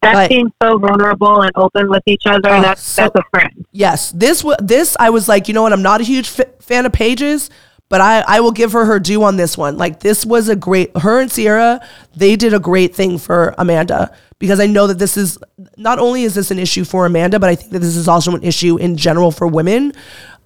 [0.01, 2.49] that's but- being so vulnerable and open with each other.
[2.49, 3.65] Oh, that's so- that's a friend.
[3.71, 5.73] Yes, this this I was like, you know what?
[5.73, 7.49] I'm not a huge f- fan of Paige's,
[7.91, 9.77] but I I will give her her due on this one.
[9.77, 10.95] Like this was a great.
[10.97, 11.85] Her and Ciara,
[12.15, 15.37] they did a great thing for Amanda because I know that this is
[15.75, 18.33] not only is this an issue for Amanda, but I think that this is also
[18.33, 19.91] an issue in general for women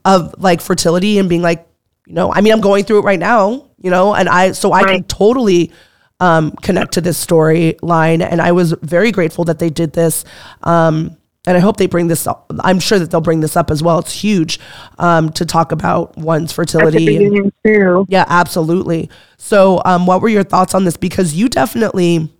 [0.05, 1.67] of like fertility and being like,
[2.07, 4.73] you know, I mean, I'm going through it right now, you know, and I so
[4.73, 5.71] I can totally
[6.19, 10.25] um, connect to this storyline, and I was very grateful that they did this.
[10.63, 11.15] Um,
[11.47, 12.51] and I hope they bring this up.
[12.61, 13.99] I'm sure that they'll bring this up as well.
[13.99, 14.59] It's huge
[14.99, 17.25] um, to talk about one's fertility.
[17.25, 18.05] and- too.
[18.09, 19.09] yeah, absolutely.
[19.37, 20.97] So, um, what were your thoughts on this?
[20.97, 22.31] Because you definitely,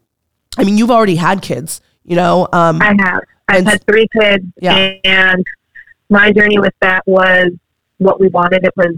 [0.58, 2.47] I mean, you've already had kids, you know.
[2.51, 3.22] Um, I have.
[3.47, 4.93] I've had three kids, Yeah.
[5.03, 5.45] and
[6.10, 7.51] my journey with that was
[7.99, 8.64] what we wanted.
[8.64, 8.95] It was,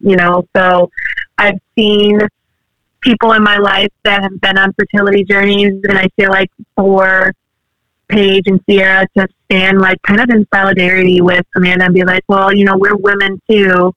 [0.00, 0.90] you know, so
[1.36, 2.18] I've seen
[3.02, 7.34] people in my life that have been on fertility journeys, and I feel like for
[8.08, 12.22] Paige and Ciara to stand like kind of in solidarity with Amanda and be like,
[12.28, 13.92] well, you know, we're women too.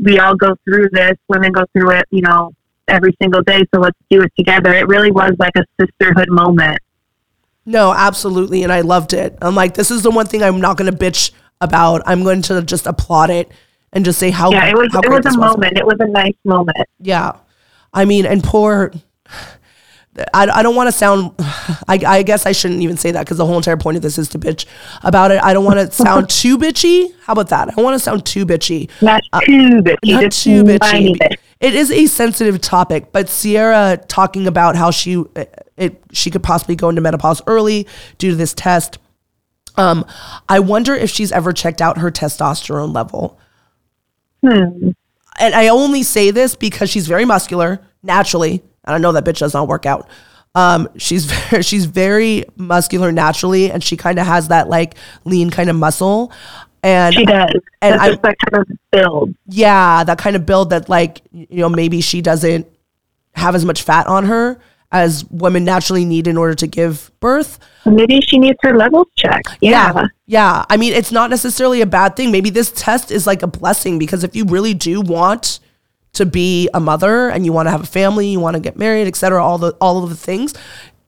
[0.00, 1.14] We all go through this.
[1.28, 2.52] Women go through it, you know,
[2.88, 3.64] every single day.
[3.74, 4.72] So let's do it together.
[4.72, 6.78] It really was like a sisterhood moment.
[7.64, 9.36] no, absolutely, and I loved it.
[9.42, 12.02] I'm like, this is the one thing I'm not going to bitch about.
[12.06, 13.50] I'm going to just applaud it
[13.92, 15.76] and just say how Yeah, it was it was a moment.
[15.76, 16.86] It was a nice moment.
[17.00, 17.32] Yeah.
[17.92, 18.92] I mean, and poor.
[20.34, 21.32] I, I don't want to sound.
[21.38, 24.18] I, I guess I shouldn't even say that because the whole entire point of this
[24.18, 24.66] is to bitch
[25.02, 25.42] about it.
[25.42, 27.12] I don't want to sound too bitchy.
[27.22, 27.68] How about that?
[27.68, 28.90] I don't want to sound too bitchy.
[29.02, 31.18] Not too bitchy, Not too bitchy.
[31.18, 31.40] bit.
[31.60, 35.24] It is a sensitive topic, but Ciara talking about how she
[35.76, 37.86] it she could possibly go into menopause early
[38.18, 38.98] due to this test.
[39.76, 40.04] Um,
[40.48, 43.38] I wonder if she's ever checked out her testosterone level
[44.42, 44.90] Hmm.
[45.40, 49.38] and I only say this because she's very muscular naturally, and I know that bitch
[49.38, 50.08] does not work out.
[50.54, 55.50] Um, she's very, she's very muscular naturally, and she kind of has that like lean
[55.50, 56.32] kind of muscle,
[56.82, 57.52] and She does.
[57.82, 59.34] And I- that kind of build.
[59.46, 62.66] yeah, that kind of build that like you know maybe she doesn't
[63.34, 64.58] have as much fat on her
[64.90, 67.58] as women naturally need in order to give birth.
[67.84, 69.58] Maybe she needs her levels checked.
[69.60, 70.06] Yeah.
[70.26, 70.64] Yeah.
[70.70, 72.32] I mean, it's not necessarily a bad thing.
[72.32, 75.60] Maybe this test is like a blessing because if you really do want
[76.14, 78.76] to be a mother and you want to have a family, you want to get
[78.76, 79.42] married, etc.
[79.42, 80.54] all the all of the things,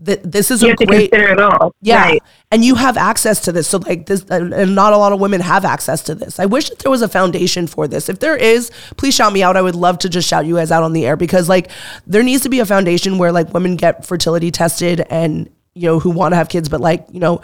[0.00, 1.74] that this is You a have to great consider it all.
[1.82, 2.02] yeah.
[2.04, 2.22] Right.
[2.52, 3.68] And you have access to this.
[3.68, 6.38] So like this and not a lot of women have access to this.
[6.40, 8.08] I wish that there was a foundation for this.
[8.08, 9.56] If there is, please shout me out.
[9.56, 11.70] I would love to just shout you guys out on the air because like
[12.06, 15.98] there needs to be a foundation where like women get fertility tested and you know
[16.00, 17.40] who want to have kids but like, you know,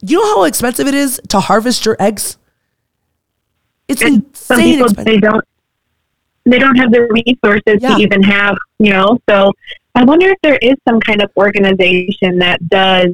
[0.00, 2.38] you know how expensive it is to harvest your eggs?
[3.88, 5.04] It's And some insane people expensive.
[5.04, 5.44] they don't
[6.46, 7.96] they don't have the resources Yeah.
[7.96, 9.18] to even have, you know.
[9.28, 9.52] So
[9.94, 13.10] I wonder if there is some kind of organization that does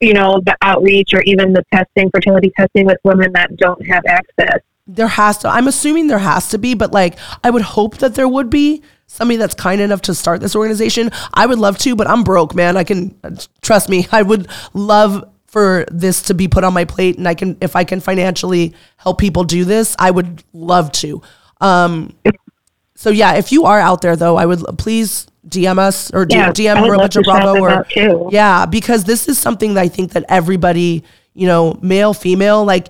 [0.00, 4.04] you know, the outreach or even the testing, fertility testing with women that don't have
[4.06, 4.58] access.
[4.86, 5.48] There has to.
[5.48, 8.82] I'm assuming there has to be, but like I would hope that there would be
[9.06, 11.10] somebody that's kind enough to start this organization.
[11.32, 12.76] I would love to, but I'm broke, man.
[12.76, 13.30] I can uh,
[13.62, 14.06] trust me.
[14.12, 17.74] I would love for this to be put on my plate, and I can if
[17.74, 21.22] I can financially help people do this, I would love to.
[21.60, 22.14] Um,
[22.94, 26.50] so yeah, if you are out there though, I would please DM us or Yeah,
[26.50, 29.80] DM would Real love Butcher to shout Bravo or yeah, because this is something that
[29.80, 32.88] I think that everybody, you know, male, female, like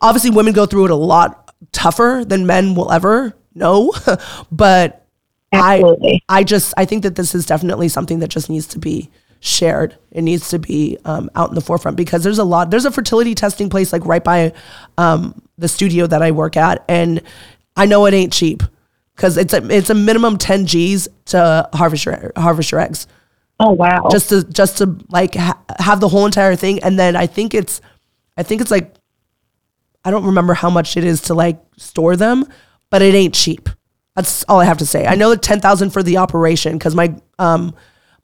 [0.00, 3.92] obviously women go through it a lot tougher than men will ever know,
[4.52, 5.04] but
[5.52, 6.22] Absolutely.
[6.28, 9.10] I I just I think that this is definitely something that just needs to be
[9.40, 9.96] shared.
[10.10, 12.70] It needs to be um, out in the forefront because there's a lot.
[12.70, 14.52] There's a fertility testing place like right by
[14.98, 17.22] um, the studio that I work at, and
[17.78, 18.62] I know it ain't cheap
[19.16, 23.06] because it's a it's a minimum ten G's to harvest your harvest your eggs.
[23.60, 24.08] Oh wow.
[24.10, 27.54] just to just to like ha- have the whole entire thing and then i think
[27.54, 27.80] it's
[28.36, 28.94] i think it's like
[30.04, 32.44] i don't remember how much it is to like store them
[32.90, 33.68] but it ain't cheap.
[34.14, 35.06] That's all i have to say.
[35.06, 37.74] I know that 10000 for the operation because my um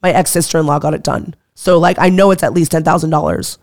[0.03, 1.35] my ex-sister-in-law got it done.
[1.57, 3.59] So like i know it's at least $10000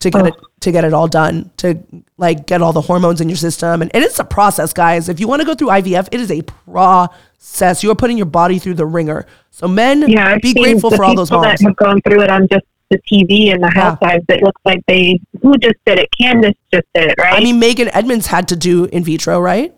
[0.00, 0.26] to get oh.
[0.26, 1.78] it to get it all done to
[2.16, 5.20] like get all the hormones in your system and, and it's a process guys if
[5.20, 8.58] you want to go through ivf it is a process you are putting your body
[8.58, 11.76] through the ringer so men yeah, I've be grateful for all those moms that have
[11.76, 13.82] gone through it on just the TV and the Yeah.
[13.82, 14.24] housewives.
[14.28, 16.08] It looks like they who just did it.
[16.20, 17.34] Candace just did it, right?
[17.34, 19.76] I mean, Meghan Edmonds had to do in vitro, right?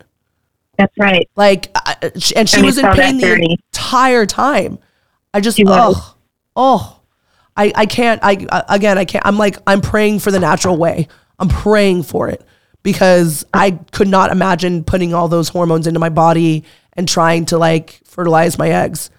[0.77, 1.29] that's right.
[1.35, 4.79] Like, and she And was in pain the entire time.
[5.33, 6.15] I just, oh,
[6.55, 6.98] oh,
[7.59, 8.21] I, I can't.
[8.23, 9.25] I again, I can't.
[9.25, 11.09] I'm like, I'm praying for the natural way.
[11.37, 12.41] I'm praying for it
[12.83, 17.57] because I could not imagine putting all those hormones into my body and trying to
[17.57, 19.09] like fertilize my eggs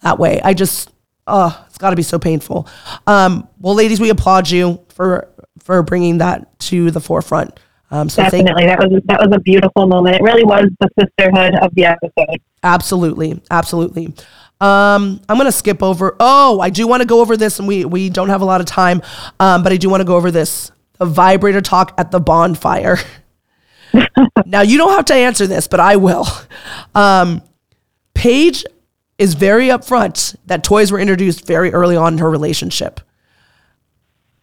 [0.00, 0.40] that way.
[0.42, 0.90] I just,
[1.26, 2.66] oh, it's got to be so painful.
[3.06, 5.28] Um, well, ladies, we applaud you for
[5.58, 7.60] for bringing that to the forefront.
[7.90, 10.16] Um, so thank Definitely, that was that was a beautiful moment.
[10.16, 12.40] It really was the sisterhood of the episode.
[12.62, 14.14] Absolutely, absolutely.
[14.62, 16.16] Um, I'm gonna skip over.
[16.20, 18.60] Oh, I do want to go over this, and we we don't have a lot
[18.60, 19.02] of time,
[19.40, 20.70] um, but I do want to go over this.
[20.98, 22.98] The vibrator talk at the bonfire.
[24.46, 26.26] now you don't have to answer this, but I will.
[26.94, 27.42] Um,
[28.14, 28.64] Paige
[29.18, 33.00] is very upfront that toys were introduced very early on in her relationship.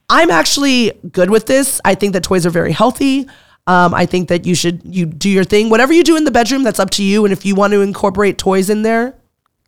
[0.09, 1.80] I'm actually good with this.
[1.86, 3.30] I think that toys are very healthy.
[3.67, 5.70] Um, I think that you should you do your thing.
[5.70, 7.24] Whatever you do in the bedroom, that's up to you.
[7.24, 9.18] And if you want to incorporate toys in there,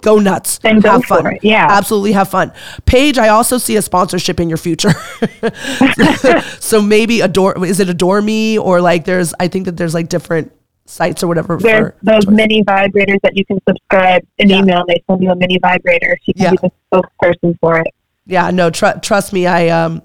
[0.02, 0.58] go nuts.
[0.60, 1.22] Then go have fun.
[1.24, 1.68] for it, yeah.
[1.70, 2.52] absolutely have fun.
[2.86, 4.91] Paige, I also see a sponsorship in your future.
[6.60, 10.10] so maybe adore is it adore me or like there's I think that there's like
[10.10, 10.52] different
[10.86, 11.58] sites or whatever.
[11.58, 12.34] There's those toys.
[12.36, 14.60] mini vibrators that you can subscribe an Yeah.
[14.60, 14.80] email.
[14.80, 16.18] and They send you a mini vibrator.
[16.26, 16.52] Can Yeah.
[16.52, 17.88] be the spokesperson for it.
[18.26, 20.02] Yeah, no, tr- trust me, I um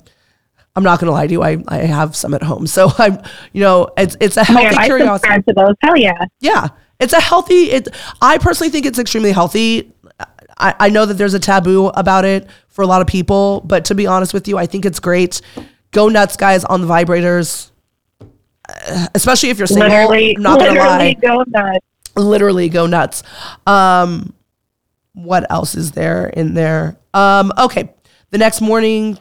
[0.75, 1.43] I'm not gonna lie to you.
[1.43, 3.19] I, I have some at home, so I'm,
[3.53, 5.13] you know, it's it's a Oh healthy God, I curiosity.
[5.29, 5.75] subscribe to those.
[5.83, 6.25] Hell yeah.
[6.41, 6.69] Yeah,
[7.01, 7.71] it's a healthy.
[7.71, 7.89] It.
[8.23, 9.93] I personally think it's extremely healthy.
[10.59, 13.85] I, I know that there's a taboo about it for a lot of people, but
[13.87, 15.41] to be honest with you, I think it's great.
[15.91, 17.71] Go nuts, guys, on the vibrators,
[18.69, 19.89] Uh, especially if you're single.
[19.89, 21.87] Literally, not gonna literally lie, go nuts.
[22.17, 23.23] literally go nuts.
[23.67, 24.33] Um,
[25.13, 26.99] what else is there in there?
[27.15, 27.91] Um, okay,
[28.31, 29.19] the next morning,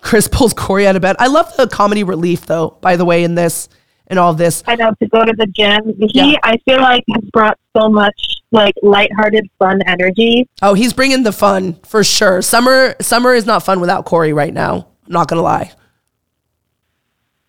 [0.00, 1.16] Chris pulls Kory out of bed.
[1.18, 2.76] I love the comedy relief, though.
[2.80, 3.68] By the way, in this
[4.08, 5.94] and all this, I know to go to the gym.
[5.98, 6.36] He, Yeah.
[6.42, 8.14] I feel like, has brought so much
[8.50, 10.48] like lighthearted, fun energy.
[10.62, 12.42] Oh, he's bringing the fun for sure.
[12.42, 14.86] Summer, summer is not fun without Kory right now.
[15.06, 15.72] I'm not gonna lie.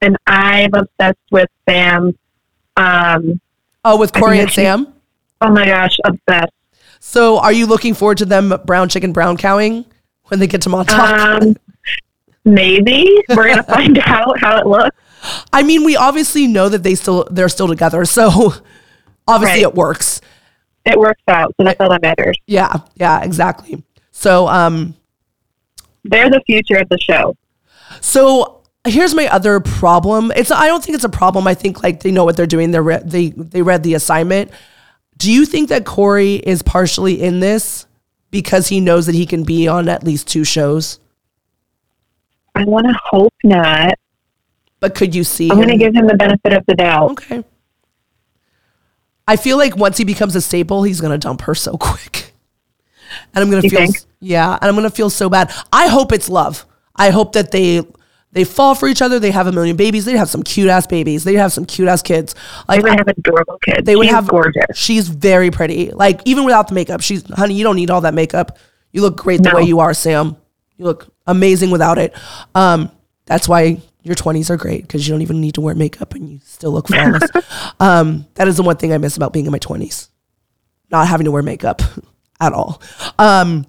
[0.02, 2.18] and I'm obsessed with Sam.
[2.78, 3.40] Um,
[3.84, 4.94] Oh, with Kory and Sam.
[5.42, 6.52] oh my gosh, obsessed.
[7.00, 9.86] So, are you looking forward to them brown chicken brown cowing
[10.26, 10.98] when they get to Montauk?
[11.00, 11.56] Um,
[12.44, 14.96] maybe we're gonna find out how it looks.
[15.54, 18.54] I mean, we obviously know that they still they're still together, so
[19.28, 19.72] obviously Right.
[19.72, 20.22] it works.
[20.86, 22.38] It works out, so that's all that matters.
[22.46, 23.84] Yeah, yeah, exactly.
[24.12, 24.94] So, um,
[26.04, 27.36] They're the future of the show.
[28.02, 30.32] So here's my other problem.
[30.36, 31.48] It's I don't think it's a problem.
[31.48, 32.72] I think like they know what they're doing.
[32.72, 34.52] They re- they they read the assignment.
[35.18, 37.88] Do you think that Kory is partially in this
[38.32, 41.00] because he knows that he can be on at least two shows?
[42.54, 43.96] I want to hope not.
[44.86, 45.50] But could you see?
[45.50, 47.10] I'm going to give him the benefit of the doubt.
[47.14, 47.44] Okay.
[49.28, 52.34] I feel like once he becomes a staple, he's gonna dump her so quick,
[53.34, 53.96] and I'm gonna feel think?
[54.20, 55.52] yeah, and I'm gonna feel so bad.
[55.74, 56.64] I hope it's love.
[56.96, 57.82] I hope that they
[58.34, 59.18] they fall for each other.
[59.18, 60.06] They have a million babies.
[60.06, 61.24] They have some cute ass babies.
[61.24, 62.36] They have some cute ass kids.
[62.68, 63.84] Like, they would have adorable kids.
[63.88, 64.66] they would She's have gorgeous.
[64.76, 65.90] She's very pretty.
[65.90, 67.56] Like even without the makeup, she's honey.
[67.56, 68.60] You don't need all that makeup.
[68.92, 69.56] You look great the No.
[69.56, 70.38] way you are, Sam.
[70.78, 72.14] You look amazing without it.
[72.54, 72.92] Um,
[73.26, 76.30] that's why your twenties are great because you don't even need to wear makeup and
[76.30, 77.30] you still look flawless.
[77.80, 80.10] um, that is the one thing I miss about being in my twenties,
[80.92, 81.82] not having to wear makeup
[82.40, 82.82] at all.
[83.18, 83.66] Um,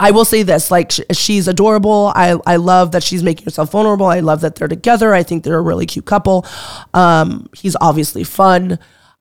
[0.00, 2.12] I will say this: like sh- she's adorable.
[2.16, 4.06] I I love that she's making herself vulnerable.
[4.06, 5.12] I love that they're together.
[5.12, 6.46] I think they're a really cute couple.
[6.94, 8.78] Um, he's obviously fun.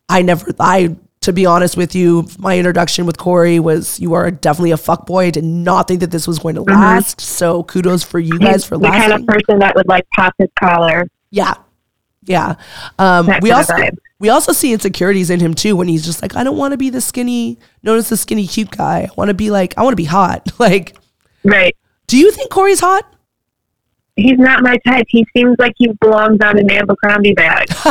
[0.10, 4.32] I never I to be honest with you, my introduction with Kory was you are
[4.32, 5.28] definitely a fuck boy.
[5.28, 7.22] I did not think that this was going to last.
[7.22, 10.34] So kudos for you guys He's for the kind of person that would like pop
[10.38, 11.08] his collar.
[11.30, 11.54] yeah.
[12.24, 12.56] Yeah.
[13.00, 13.74] Um, we also
[14.20, 16.78] we also see insecurities in him too when he's just like, I don't want to
[16.78, 19.02] be the skinny, known as the skinny cute guy.
[19.02, 20.52] I want to be like, I want to be hot.
[20.60, 20.96] Like,
[21.44, 21.76] Right.
[22.06, 23.12] do you think Kory's hot?
[24.16, 25.08] He's not my type.
[25.10, 27.70] He seems like he belongs on an Abercrombie bag.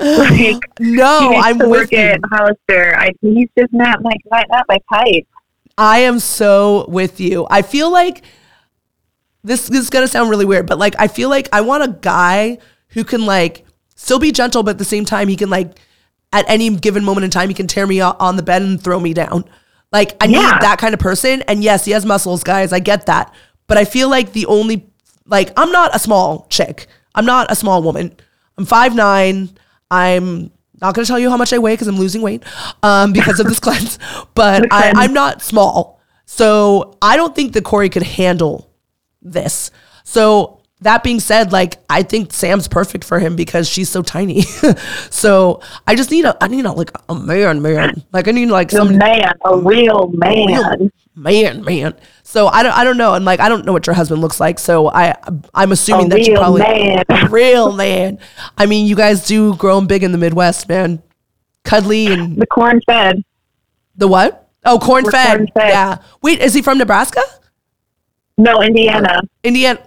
[0.00, 1.98] like No, I'm to with work you.
[1.98, 2.96] at Hollister.
[2.96, 5.26] I, he's just not like not, not my type.
[5.78, 7.46] I am so with you.
[7.50, 8.22] I feel like
[9.42, 11.88] this, this is gonna sound really weird, but like I feel like I want a
[11.88, 15.78] guy who can like still be gentle, but at the same time he can like
[16.32, 19.00] at any given moment in time he can tear me on the bed and throw
[19.00, 19.44] me down.
[19.92, 21.42] Like I need that kind of person.
[21.42, 22.72] And yes, he has muscles, guys.
[22.72, 23.34] I get that.
[23.66, 24.86] But I feel like the only
[25.26, 26.86] like I'm not a small chick.
[27.14, 28.16] I'm not a small woman.
[28.60, 29.48] I'm five nine.
[29.90, 30.50] I'm
[30.82, 32.44] not gonna tell you how much I weigh because I'm losing weight
[32.82, 33.98] um, because of this cleanse.
[34.34, 34.92] But I.
[34.94, 35.98] I'm not small.
[36.26, 38.70] So I don't think that Kory could handle
[39.22, 39.70] this.
[40.04, 44.42] So that being said, like I think Sam's perfect for him because she's so tiny.
[45.10, 48.02] so I just need a I need a like a man, man.
[48.12, 50.90] Like I need like some man, a real man.
[51.14, 51.94] man, man.
[52.22, 53.14] So I don't I don't know.
[53.14, 54.58] And like I don't know what your husband looks like.
[54.58, 55.14] So I
[55.54, 57.04] I'm assuming A that you real probably man.
[57.30, 58.18] real man.
[58.56, 61.02] I mean, you guys do grow big in the Midwest, man.
[61.64, 63.22] Cuddly and The corn fed.
[63.96, 64.48] the what?
[64.64, 65.36] Oh, corn fed.
[65.38, 65.68] corn-fed.
[65.68, 65.96] Yeah.
[66.22, 67.20] Wait, is he from Nebraska?
[68.38, 69.20] No, Indiana.
[69.44, 69.80] Indiana.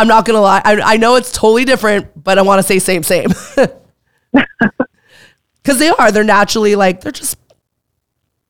[0.00, 0.62] I'm not gonna lie.
[0.64, 3.28] I, I know it's totally different, but I want to say same, same.
[5.62, 6.10] Because they are.
[6.10, 7.36] They're naturally like they're just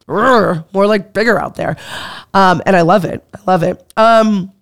[0.07, 1.77] more like bigger out there,
[2.35, 3.25] um, and I love it.
[3.35, 3.93] I love it.
[3.97, 4.53] Um,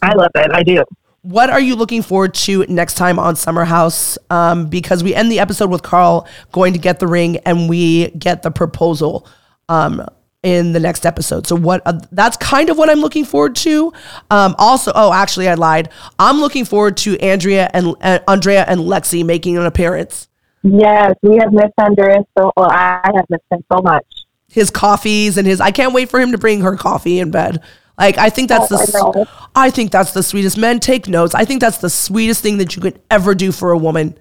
[0.00, 0.50] I love it.
[0.52, 0.84] I do.
[1.22, 4.16] what are you looking forward to next time on Summer House?
[4.30, 8.08] Um, because we end the episode with Carl going to get the ring, and we
[8.12, 9.26] get the proposal
[9.68, 10.06] um,
[10.42, 11.46] in the next episode.
[11.46, 11.82] So what?
[11.84, 13.92] Uh, that's kind of what I'm looking forward to.
[14.30, 15.90] Um, also, oh, actually, I lied.
[16.18, 20.28] I'm looking forward to Andrea and uh, Andrea and Lexi making an appearance.
[20.62, 24.04] Yes, we have missed Andrea so well, I have missed him so much.
[24.48, 25.60] His coffees and his.
[25.60, 27.62] I can't wait for him to bring her coffee in bed.
[27.98, 29.28] Like I think that's Oh, the.
[29.54, 29.66] I.
[29.66, 30.56] I think that's the sweetest.
[30.56, 31.34] Men take notes.
[31.34, 34.16] I think that's the sweetest thing that you could ever do for a woman.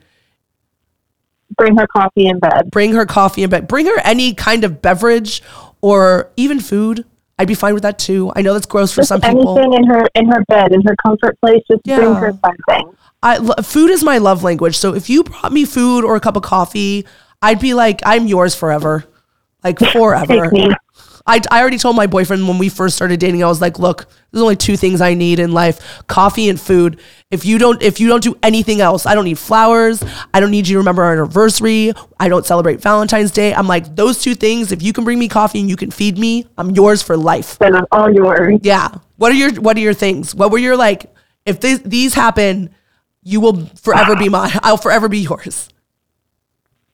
[1.55, 2.69] Bring her coffee in bed.
[2.71, 3.67] bring her coffee in bed.
[3.67, 5.41] Bring her any kind of beverage
[5.81, 7.05] or even food.
[7.39, 8.31] I'd be fine with that too.
[8.35, 9.57] I know that's gross for Just some people.
[9.59, 11.97] anything in her in her bed, in her comfort place, just Yeah.
[11.99, 12.93] bring her something.
[13.21, 14.77] I food is my love language.
[14.77, 17.05] So if you brought me food or a cup of coffee,
[17.41, 19.05] I'd be like, I'm yours forever,
[19.63, 20.49] like forever.
[20.49, 20.75] Take me.
[21.27, 24.07] I, I already told my boyfriend when we first started dating, I was like, look,
[24.31, 26.99] there's only two things I need in life: coffee and food.
[27.29, 30.03] If you don't, if you don't do anything else, I don't need flowers.
[30.33, 31.91] I don't need you to remember our anniversary.
[32.19, 33.53] I don't celebrate Valentine's Day.
[33.53, 34.71] I'm like those two things.
[34.71, 37.59] If you can bring me coffee and you can feed me, I'm yours for life.
[37.59, 38.59] Then I'm all yours.
[38.63, 38.89] Yeah.
[39.17, 40.33] What are your What are your things?
[40.33, 41.13] What were your like?
[41.45, 42.69] If these these happen,
[43.23, 44.51] you will forever be mine.
[44.63, 45.69] I'll forever be yours.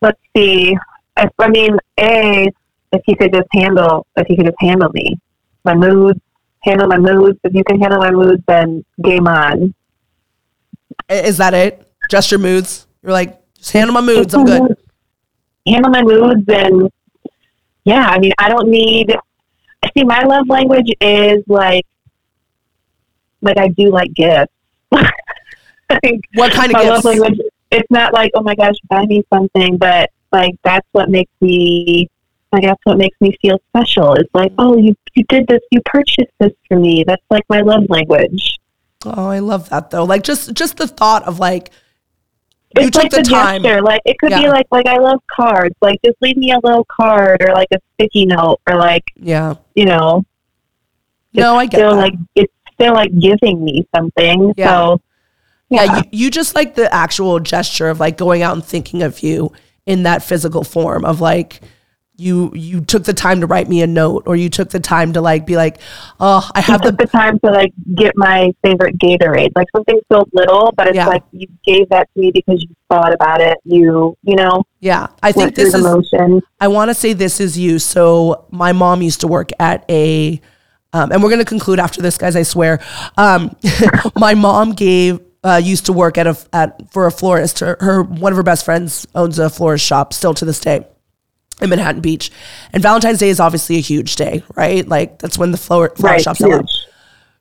[0.02, 0.76] Let's see.
[1.16, 2.52] If, I mean, a
[2.94, 5.20] if you could just handle if you could just handle me,
[5.66, 6.20] my moods,
[6.62, 7.38] handle my moods.
[7.44, 9.74] If you can handle my moods, then game on.
[11.10, 11.86] Is that it?
[12.10, 12.88] Just your moods?
[13.02, 14.34] You're like, just handle my moods.
[14.34, 14.78] I'm good.
[15.68, 16.90] Handle my moods and
[17.86, 19.14] yeah, I mean, I don't need.
[19.98, 21.86] See, my love language is like,
[23.42, 24.54] like I do like gifts.
[25.90, 27.06] Like, What kind of my gifts?
[27.06, 27.40] love language.
[27.70, 32.10] It's not like, oh my gosh, buy me something, but like that's what makes me.
[32.54, 34.14] Like that's what makes me feel special.
[34.14, 37.04] It's like, oh, you you did this, you purchased this for me.
[37.06, 38.60] That's like my love language.
[39.06, 40.04] Oh, I love that though.
[40.06, 41.72] Like just just the thought of like
[42.78, 43.64] you it's took like the, the, time.
[43.64, 43.82] gesture.
[43.82, 44.42] Like it could Yeah.
[44.44, 45.76] be like like I love cards.
[45.82, 49.56] Like just leave me a little card or like a sticky note or like Yeah.
[49.76, 50.24] you know.
[51.34, 51.98] No, I get still that.
[51.98, 54.54] like it's still like giving me something.
[54.58, 54.68] Yeah.
[54.70, 55.02] So
[55.70, 59.22] yeah, you, you just like the actual gesture of like going out and thinking of
[59.24, 59.52] you
[59.88, 61.62] in that physical form of like
[62.16, 65.14] you you took the time to write me a note or you took the time
[65.14, 65.78] to like be like,
[66.20, 69.52] oh, I have took the the time to like get my favorite Gatorade.
[69.56, 71.08] Like something so little, but it's Yeah.
[71.08, 73.58] like you gave that to me because you thought about it.
[73.64, 75.08] You you know yeah.
[75.24, 76.42] I think this is motion.
[76.60, 77.80] I want to say this is you.
[77.80, 80.40] So my mom used to work at a,
[80.92, 82.36] um, and we're going to conclude after this, guys.
[82.36, 82.80] I swear.
[83.18, 83.56] Um,
[84.16, 87.60] my mom gave uh, used to work at a at for a florist.
[87.60, 90.86] Her, her one of her best friends owns a florist shop still to this day
[91.64, 92.32] in Manhattan Beach.
[92.72, 94.88] And Valentine's Day is obviously a huge day, right?
[94.88, 96.66] Like that's when the flower, flower Right, shops out.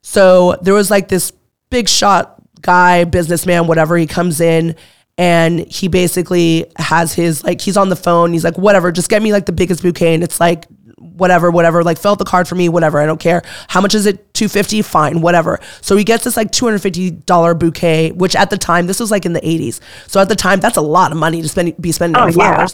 [0.02, 1.32] So there was like this
[1.70, 3.96] big shot guy, businessman, whatever.
[3.96, 4.76] He comes in
[5.18, 8.32] and he basically has his like he's on the phone.
[8.32, 10.14] He's like, whatever, just get me like the biggest bouquet.
[10.14, 10.64] And it's like
[10.98, 11.84] whatever, whatever.
[11.84, 12.98] Like fill out the card for me, whatever.
[12.98, 13.42] I don't care.
[13.68, 14.32] How much is it?
[14.34, 15.60] 250 Fine, whatever.
[15.82, 19.32] So he gets this like $250 bouquet, which at the time, this was like in
[19.32, 19.80] the 80s.
[20.08, 22.32] So at the time, that's a lot of money to spend, be spending Oh, on
[22.32, 22.66] yeah.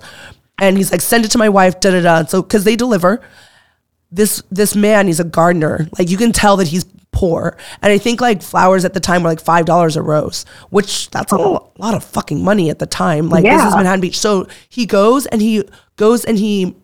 [0.60, 2.24] And he's like, send it to my wife, da da da.
[2.26, 3.20] So, cause they deliver.
[4.10, 5.86] This this man he's a gardener.
[5.98, 7.56] Like you can tell that he's poor.
[7.82, 11.10] And i think like flowers at the time were like five dollars a rose which
[11.10, 13.28] that's a lo- lot of fucking money at the time.
[13.28, 13.76] Like this is Yeah.
[13.76, 14.18] manhattan beach.
[14.18, 15.62] So he goes and he
[15.96, 16.74] goes and he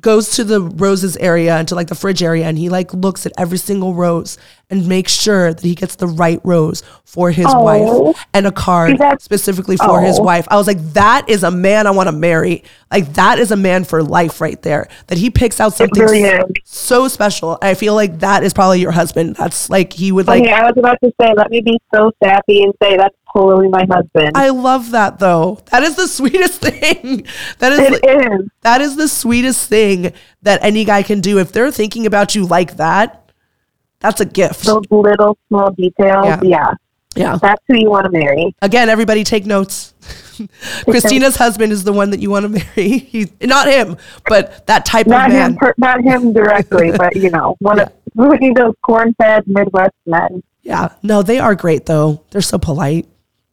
[0.00, 3.24] goes to the roses area and to like the fridge area and he like looks
[3.24, 4.36] at every single rose
[4.70, 7.62] and make sure that he gets the right rose for his Oh.
[7.62, 10.22] wife and a card That's- specifically for his Oh.
[10.22, 10.46] wife.
[10.50, 12.64] I was like, that is a man I want to marry.
[12.92, 14.88] Like that is a man for life right there.
[15.06, 16.30] That he picks out something really
[16.64, 17.56] so special.
[17.62, 19.36] I feel like that is probably your husband.
[19.36, 22.10] That's like he would like okay, I was about to say, let me be so
[22.22, 24.32] sappy and say that's totally my husband.
[24.34, 25.60] I love that though.
[25.70, 27.26] That is the sweetest thing.
[27.58, 28.48] That is it is.
[28.62, 30.12] that is the sweetest thing
[30.42, 31.38] that any guy can do.
[31.38, 33.27] If they're thinking about you like that,
[34.00, 34.64] that's a gift.
[34.64, 36.26] Those little small details.
[36.26, 36.40] Yeah.
[36.42, 36.70] Yeah.
[37.16, 37.38] yeah.
[37.40, 38.54] That's who you want to marry.
[38.62, 39.94] Again, everybody take notes.
[40.84, 42.98] Christina's husband is the one that you want to marry.
[42.98, 43.96] He's not him,
[44.28, 45.50] but that type Not of man.
[45.52, 50.42] him, per, not him directly, but you know, one of of those corn-fed Midwest men.
[50.62, 50.90] Yeah.
[51.02, 52.22] No, they are great though.
[52.30, 53.08] They're so polite.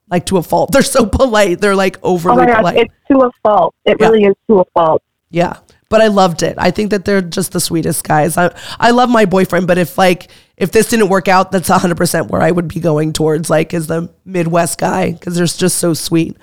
[0.08, 0.70] Like to a fault.
[0.72, 1.60] They're so polite.
[1.60, 2.76] They're like Oh overly my gosh, polite.
[2.76, 3.74] it's to a fault.
[3.84, 4.06] It Yeah.
[4.08, 5.02] really is to a fault.
[5.30, 5.54] yeah.
[5.88, 6.56] But I loved it.
[6.58, 8.36] I think that they're just the sweetest guys.
[8.36, 12.28] I I love my boyfriend, but if like if this didn't work out, that's 100%
[12.28, 15.94] where I would be going towards like is the Midwest guy cuz they're just so
[15.94, 16.36] sweet.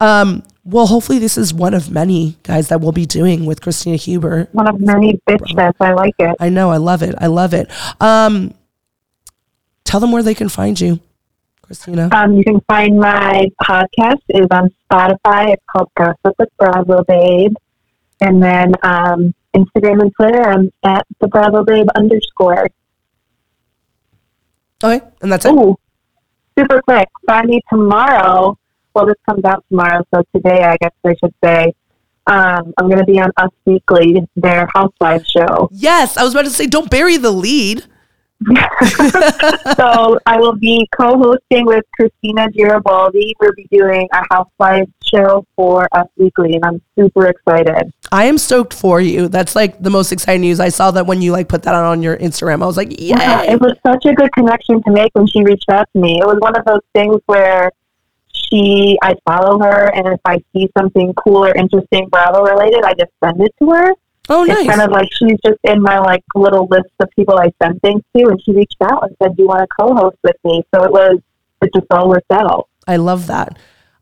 [0.00, 3.96] Um well, hopefully this is one of many guys that we'll be doing with Christina
[3.96, 4.48] Huber.
[4.52, 5.74] One of many bitch fests.
[5.78, 6.34] I like it.
[6.40, 7.14] I know, I love it.
[7.20, 7.70] I love it.
[8.00, 8.54] Um
[9.84, 10.98] tell them where they can find you,
[11.62, 12.08] Christina.
[12.12, 15.52] Um, you can find my podcast is on Spotify.
[15.52, 17.54] It's called Gossip with Bravo Babe.
[18.20, 22.68] And then um, Instagram and Twitter, I'm at the Bravo Babe underscore.
[24.82, 25.52] Okay, and that's it.
[25.52, 25.76] Ooh,
[26.58, 27.08] super quick.
[27.26, 28.58] Find me tomorrow.
[28.94, 31.72] Well, this comes out tomorrow, so today I guess I should say.
[32.26, 35.68] Um, I'm going to be on Us Weekly, their housewives show.
[35.72, 37.84] Yes, I was about to say don't bury the lead.
[39.76, 43.34] so I will be co-hosting with Christina Garibaldi.
[43.40, 47.92] We'll be doing a housewives show for Us Weekly, and I'm super excited.
[48.12, 49.28] I am stoked for you.
[49.28, 50.60] That's like the most exciting news.
[50.60, 52.62] I saw that when you like put that on your Instagram.
[52.62, 53.52] I was like, Yeah, yeah.
[53.52, 56.20] it was such a good connection to make when she reached out to me.
[56.20, 57.70] It was one of those things where
[58.32, 62.92] she, I follow her, and if I see something cool or interesting Bravo related, I
[62.94, 63.92] just send it to her.
[64.28, 64.58] Oh, nice.
[64.60, 67.80] It's kind of like she's just in my like little list of people I send
[67.82, 70.62] things to, and she reached out and said, "Do you want to co-host with me?"
[70.74, 71.18] So it was,
[71.62, 72.68] it just all worked out.
[72.86, 73.58] I love that.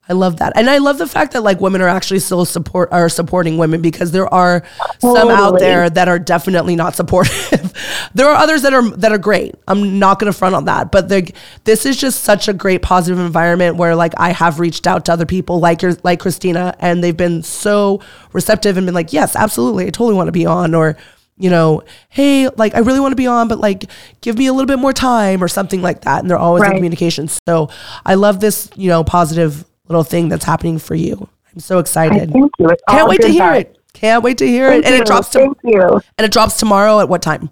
[0.09, 0.53] I love that.
[0.57, 3.81] And I love the fact that like women are actually still support are supporting women
[3.81, 4.65] because there are
[4.99, 7.73] some out there that are definitely not supportive.
[8.15, 9.55] there are others that are that are great.
[9.69, 11.33] I'm not going to front on that, but the,
[11.65, 15.13] this is just such a great positive environment where like I have reached out to
[15.13, 18.01] other people like your like Christina and they've been so
[18.33, 19.87] receptive and been like, "Yes, absolutely.
[19.87, 20.97] I totally want to be on." Or
[21.39, 23.85] you know, hey, like I really want to be on, but like
[24.21, 26.21] give me a little bit more time or something like that.
[26.21, 26.77] And they're always in Right.
[26.77, 27.29] communication.
[27.49, 27.71] So
[28.05, 31.29] I love this, you know, positive little thing that's happening for you.
[31.53, 32.31] I'm so I excited.
[32.33, 32.69] thank you.
[32.71, 33.61] It's Can't wait to hear vibes.
[33.61, 33.79] it.
[33.93, 34.87] Can't wait to hear Thank it.
[34.87, 35.01] And you.
[35.03, 36.01] it drops to, Thank you.
[36.17, 37.51] and it drops tomorrow at what time?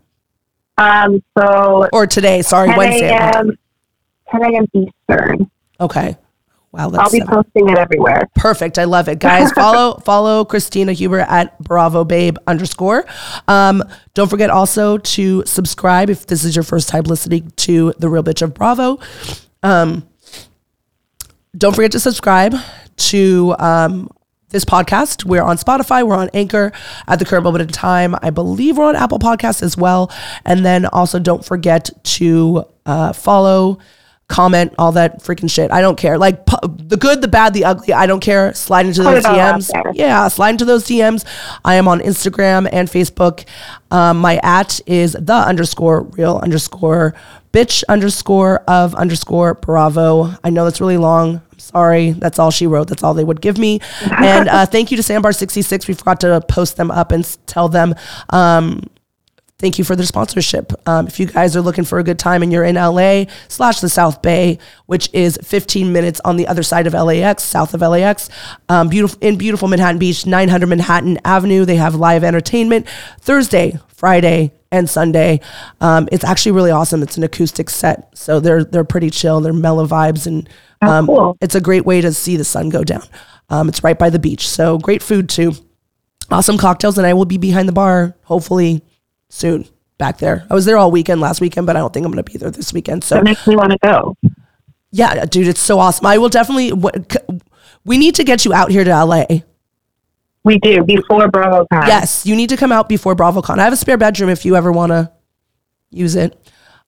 [0.78, 3.08] Um, so Or today, sorry, 10 Wednesday.
[3.10, 3.58] a.m.
[4.30, 4.66] 10 a.m.
[4.72, 5.50] Eastern.
[5.78, 6.16] Okay.
[6.72, 7.26] Wow, I'll be seven.
[7.34, 8.22] posting it everywhere.
[8.36, 8.78] Perfect.
[8.78, 9.18] I love it.
[9.18, 13.04] Guys, follow follow Christina Huber at Bravo Babe underscore.
[13.48, 13.82] Um,
[14.14, 18.22] don't forget also to subscribe if this is your first time listening to The Real
[18.22, 19.00] Bitch of Bravo.
[19.64, 20.06] Um,
[21.56, 22.54] don't forget to subscribe
[22.96, 24.08] to um,
[24.50, 25.24] this podcast.
[25.24, 26.72] We're on Spotify, we're on Anchor
[27.06, 28.14] at the current moment in time.
[28.22, 30.12] I believe we're on Apple Podcasts as well.
[30.44, 33.78] And then also don't forget to uh, follow,
[34.30, 35.70] comment, all that freaking shit.
[35.70, 36.16] I don't care.
[36.16, 37.92] Like pu- the good, the bad, the ugly.
[37.92, 38.54] I don't care.
[38.54, 39.70] Slide into those DMs.
[39.94, 41.26] Yeah, slide into those DMs.
[41.64, 43.44] I am on Instagram and Facebook.
[43.90, 47.14] Um, my at is the underscore real underscore
[47.52, 50.32] bitch underscore of underscore bravo.
[50.44, 51.42] I know that's really long.
[51.52, 52.12] I'm sorry.
[52.12, 52.88] That's all she wrote.
[52.88, 53.80] That's all they would give me.
[54.10, 55.88] and uh, thank you to Sandbar66.
[55.88, 57.94] We forgot to post them up and tell them.
[58.30, 58.84] Um,
[59.60, 60.72] thank you for their sponsorship.
[60.88, 63.80] Um, if you guys are looking for a good time and you're in LA slash
[63.80, 67.82] the South Bay, which is 15 minutes on the other side of LAX, south of
[67.82, 68.30] LAX,
[68.68, 71.64] um, beautiful in beautiful Manhattan Beach, 900 Manhattan Avenue.
[71.64, 72.88] They have live entertainment
[73.20, 75.40] Thursday, Friday, and Sunday.
[75.80, 77.02] Um, it's actually really awesome.
[77.02, 79.40] It's an acoustic set, so they're they're pretty chill.
[79.40, 80.48] They're mellow vibes, and
[80.80, 81.36] um, cool.
[81.40, 83.02] it's a great way to see the sun go down.
[83.50, 85.52] Um, it's right by the beach, so great food too.
[86.30, 88.82] awesome cocktails, and I will be behind the bar hopefully
[89.30, 89.66] soon
[89.96, 90.46] back there.
[90.50, 92.36] I was there all weekend last weekend, but I don't think I'm going to be
[92.38, 93.04] there this weekend.
[93.04, 94.16] So That makes me want to go.
[94.90, 96.04] yeah, dude, it's so awesome.
[96.04, 96.72] I will definitely.
[97.84, 99.24] We need to get you out here to LA.
[100.42, 101.86] We do before BravoCon.
[101.86, 103.58] Yes, you need to come out before BravoCon.
[103.58, 105.10] I have a spare bedroom if you ever want to
[105.90, 106.36] use it.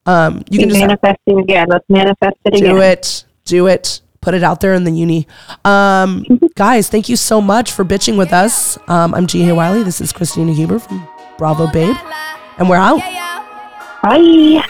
[0.07, 1.69] Um, you can just manifesting again.
[1.69, 2.75] Let's manifest it again.
[2.75, 5.27] do it, do it, put it out there in the uni.
[5.65, 6.25] Um,
[6.57, 8.79] guys, thank you so much for bitching with us.
[8.89, 9.51] Um, I'm G.
[9.53, 9.83] Wiley.
[9.83, 11.07] This is Christina Huber from
[11.39, 11.97] Bravo Babe,
[12.59, 13.01] and we're out.
[14.03, 14.63] Bye.